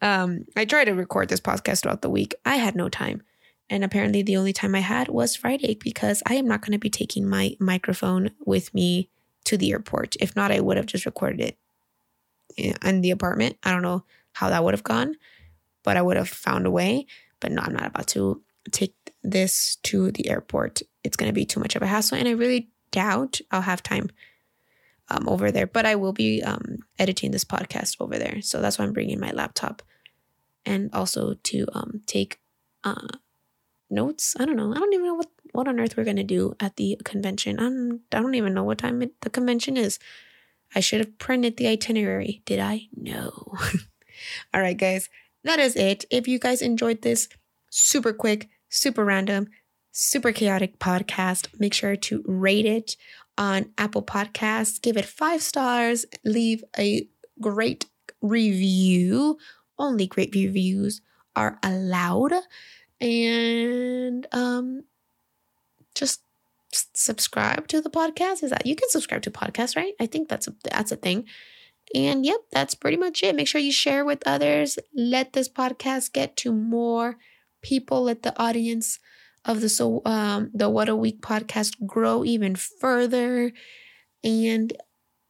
Um, 0.01 0.45
I 0.55 0.65
tried 0.65 0.85
to 0.85 0.93
record 0.93 1.29
this 1.29 1.41
podcast 1.41 1.83
throughout 1.83 2.01
the 2.01 2.09
week. 2.09 2.35
I 2.45 2.55
had 2.55 2.75
no 2.75 2.89
time. 2.89 3.23
And 3.69 3.85
apparently, 3.85 4.21
the 4.21 4.35
only 4.35 4.51
time 4.51 4.75
I 4.75 4.81
had 4.81 5.07
was 5.07 5.35
Friday 5.35 5.77
because 5.81 6.21
I 6.27 6.35
am 6.35 6.45
not 6.45 6.61
going 6.61 6.73
to 6.73 6.77
be 6.77 6.89
taking 6.89 7.27
my 7.27 7.55
microphone 7.57 8.31
with 8.45 8.73
me 8.73 9.09
to 9.45 9.57
the 9.57 9.71
airport. 9.71 10.15
If 10.19 10.35
not, 10.35 10.51
I 10.51 10.59
would 10.59 10.77
have 10.77 10.85
just 10.85 11.05
recorded 11.05 11.41
it 11.41 11.57
in 12.57 13.01
the 13.01 13.11
apartment. 13.11 13.57
I 13.63 13.71
don't 13.71 13.81
know 13.81 14.03
how 14.33 14.49
that 14.49 14.63
would 14.63 14.73
have 14.73 14.83
gone, 14.83 15.15
but 15.83 15.97
I 15.97 16.01
would 16.01 16.17
have 16.17 16.29
found 16.29 16.65
a 16.65 16.71
way. 16.71 17.05
But 17.39 17.51
no, 17.51 17.61
I'm 17.61 17.73
not 17.73 17.87
about 17.87 18.07
to 18.07 18.41
take 18.71 18.95
this 19.23 19.77
to 19.83 20.11
the 20.11 20.29
airport. 20.29 20.81
It's 21.03 21.17
going 21.17 21.29
to 21.29 21.33
be 21.33 21.45
too 21.45 21.59
much 21.59 21.75
of 21.75 21.81
a 21.81 21.87
hassle. 21.87 22.17
And 22.17 22.27
I 22.27 22.31
really 22.31 22.69
doubt 22.91 23.39
I'll 23.51 23.61
have 23.61 23.81
time 23.81 24.09
um, 25.09 25.27
over 25.27 25.51
there. 25.51 25.67
But 25.67 25.85
I 25.85 25.95
will 25.95 26.13
be 26.13 26.43
um, 26.43 26.79
editing 26.99 27.31
this 27.31 27.43
podcast 27.43 27.97
over 27.99 28.17
there. 28.17 28.41
So 28.41 28.61
that's 28.61 28.77
why 28.77 28.85
I'm 28.85 28.93
bringing 28.93 29.19
my 29.19 29.31
laptop 29.31 29.81
and 30.65 30.93
also 30.93 31.33
to 31.33 31.65
um, 31.73 32.01
take 32.05 32.39
uh, 32.83 33.07
notes. 33.89 34.35
I 34.39 34.45
don't 34.45 34.55
know. 34.55 34.71
I 34.71 34.77
don't 34.77 34.93
even 34.93 35.05
know 35.05 35.15
what, 35.15 35.30
what 35.53 35.67
on 35.67 35.79
earth 35.79 35.97
we're 35.97 36.03
going 36.03 36.15
to 36.17 36.23
do 36.23 36.55
at 36.59 36.75
the 36.75 36.97
convention. 37.03 37.59
I'm, 37.59 38.01
I 38.11 38.21
don't 38.21 38.35
even 38.35 38.53
know 38.53 38.63
what 38.63 38.79
time 38.79 39.01
it, 39.01 39.19
the 39.21 39.29
convention 39.29 39.77
is. 39.77 39.99
I 40.73 40.79
should 40.79 40.99
have 40.99 41.17
printed 41.17 41.57
the 41.57 41.67
itinerary. 41.67 42.41
Did 42.45 42.59
I? 42.59 42.87
No. 42.95 43.31
All 44.53 44.61
right, 44.61 44.77
guys. 44.77 45.09
That 45.43 45.59
is 45.59 45.75
it. 45.75 46.05
If 46.09 46.27
you 46.27 46.39
guys 46.39 46.61
enjoyed 46.61 47.01
this, 47.01 47.27
super 47.69 48.13
quick, 48.13 48.49
super 48.69 49.03
random, 49.03 49.47
super 49.91 50.31
chaotic 50.31 50.79
podcast. 50.79 51.47
Make 51.59 51.73
sure 51.73 51.95
to 51.95 52.23
rate 52.25 52.65
it 52.65 52.95
on 53.37 53.71
Apple 53.77 54.03
Podcasts, 54.03 54.81
give 54.81 54.97
it 54.97 55.05
five 55.05 55.41
stars, 55.41 56.05
leave 56.23 56.63
a 56.77 57.07
great 57.39 57.85
review. 58.21 59.37
Only 59.79 60.05
great 60.05 60.35
reviews 60.35 61.01
are 61.35 61.57
allowed. 61.63 62.33
And 62.99 64.27
um 64.31 64.83
just 65.95 66.21
subscribe 66.61 67.67
to 67.67 67.81
the 67.81 67.89
podcast. 67.89 68.43
Is 68.43 68.51
that 68.51 68.65
you 68.65 68.75
can 68.75 68.89
subscribe 68.89 69.21
to 69.23 69.31
podcasts, 69.31 69.75
right? 69.75 69.93
I 69.99 70.05
think 70.05 70.29
that's 70.29 70.47
a 70.47 70.55
that's 70.63 70.91
a 70.91 70.95
thing. 70.95 71.25
And 71.93 72.25
yep, 72.25 72.39
that's 72.51 72.75
pretty 72.75 72.97
much 72.97 73.23
it. 73.23 73.35
Make 73.35 73.47
sure 73.47 73.59
you 73.59 73.71
share 73.71 74.05
with 74.05 74.23
others. 74.25 74.79
Let 74.95 75.33
this 75.33 75.49
podcast 75.49 76.13
get 76.13 76.37
to 76.37 76.51
more 76.53 77.17
people, 77.61 78.03
let 78.03 78.23
the 78.23 78.39
audience 78.41 78.99
of 79.43 79.61
the 79.61 79.69
so 79.69 80.01
um 80.05 80.51
the 80.53 80.69
What 80.69 80.89
a 80.89 80.95
Week 80.95 81.21
podcast 81.21 81.85
grow 81.85 82.23
even 82.23 82.55
further. 82.55 83.51
And 84.23 84.73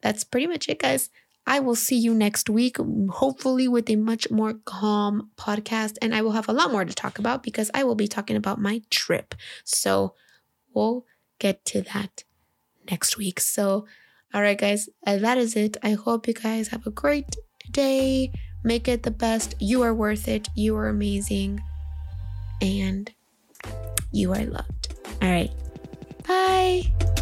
that's 0.01 0.23
pretty 0.23 0.47
much 0.47 0.67
it, 0.67 0.79
guys. 0.79 1.09
I 1.47 1.59
will 1.59 1.75
see 1.75 1.97
you 1.97 2.13
next 2.13 2.49
week, 2.49 2.77
hopefully 3.09 3.67
with 3.67 3.89
a 3.89 3.95
much 3.95 4.29
more 4.29 4.53
calm 4.65 5.31
podcast. 5.37 5.97
And 6.01 6.13
I 6.13 6.21
will 6.21 6.33
have 6.33 6.47
a 6.47 6.53
lot 6.53 6.71
more 6.71 6.85
to 6.85 6.93
talk 6.93 7.17
about 7.17 7.41
because 7.41 7.71
I 7.73 7.83
will 7.83 7.95
be 7.95 8.07
talking 8.07 8.35
about 8.35 8.61
my 8.61 8.81
trip. 8.91 9.33
So 9.63 10.13
we'll 10.73 11.05
get 11.39 11.65
to 11.65 11.81
that 11.81 12.23
next 12.89 13.17
week. 13.17 13.39
So, 13.39 13.85
all 14.33 14.41
right, 14.41 14.57
guys, 14.57 14.89
uh, 15.05 15.17
that 15.17 15.37
is 15.37 15.55
it. 15.55 15.77
I 15.83 15.91
hope 15.91 16.27
you 16.27 16.33
guys 16.33 16.69
have 16.69 16.87
a 16.87 16.91
great 16.91 17.35
day. 17.69 18.31
Make 18.63 18.87
it 18.87 19.03
the 19.03 19.11
best. 19.11 19.55
You 19.59 19.81
are 19.81 19.93
worth 19.93 20.27
it. 20.27 20.47
You 20.55 20.77
are 20.77 20.87
amazing. 20.87 21.61
And 22.61 23.11
you 24.11 24.33
are 24.33 24.45
loved. 24.45 24.93
All 25.21 25.29
right. 25.29 25.51
Bye. 26.27 27.20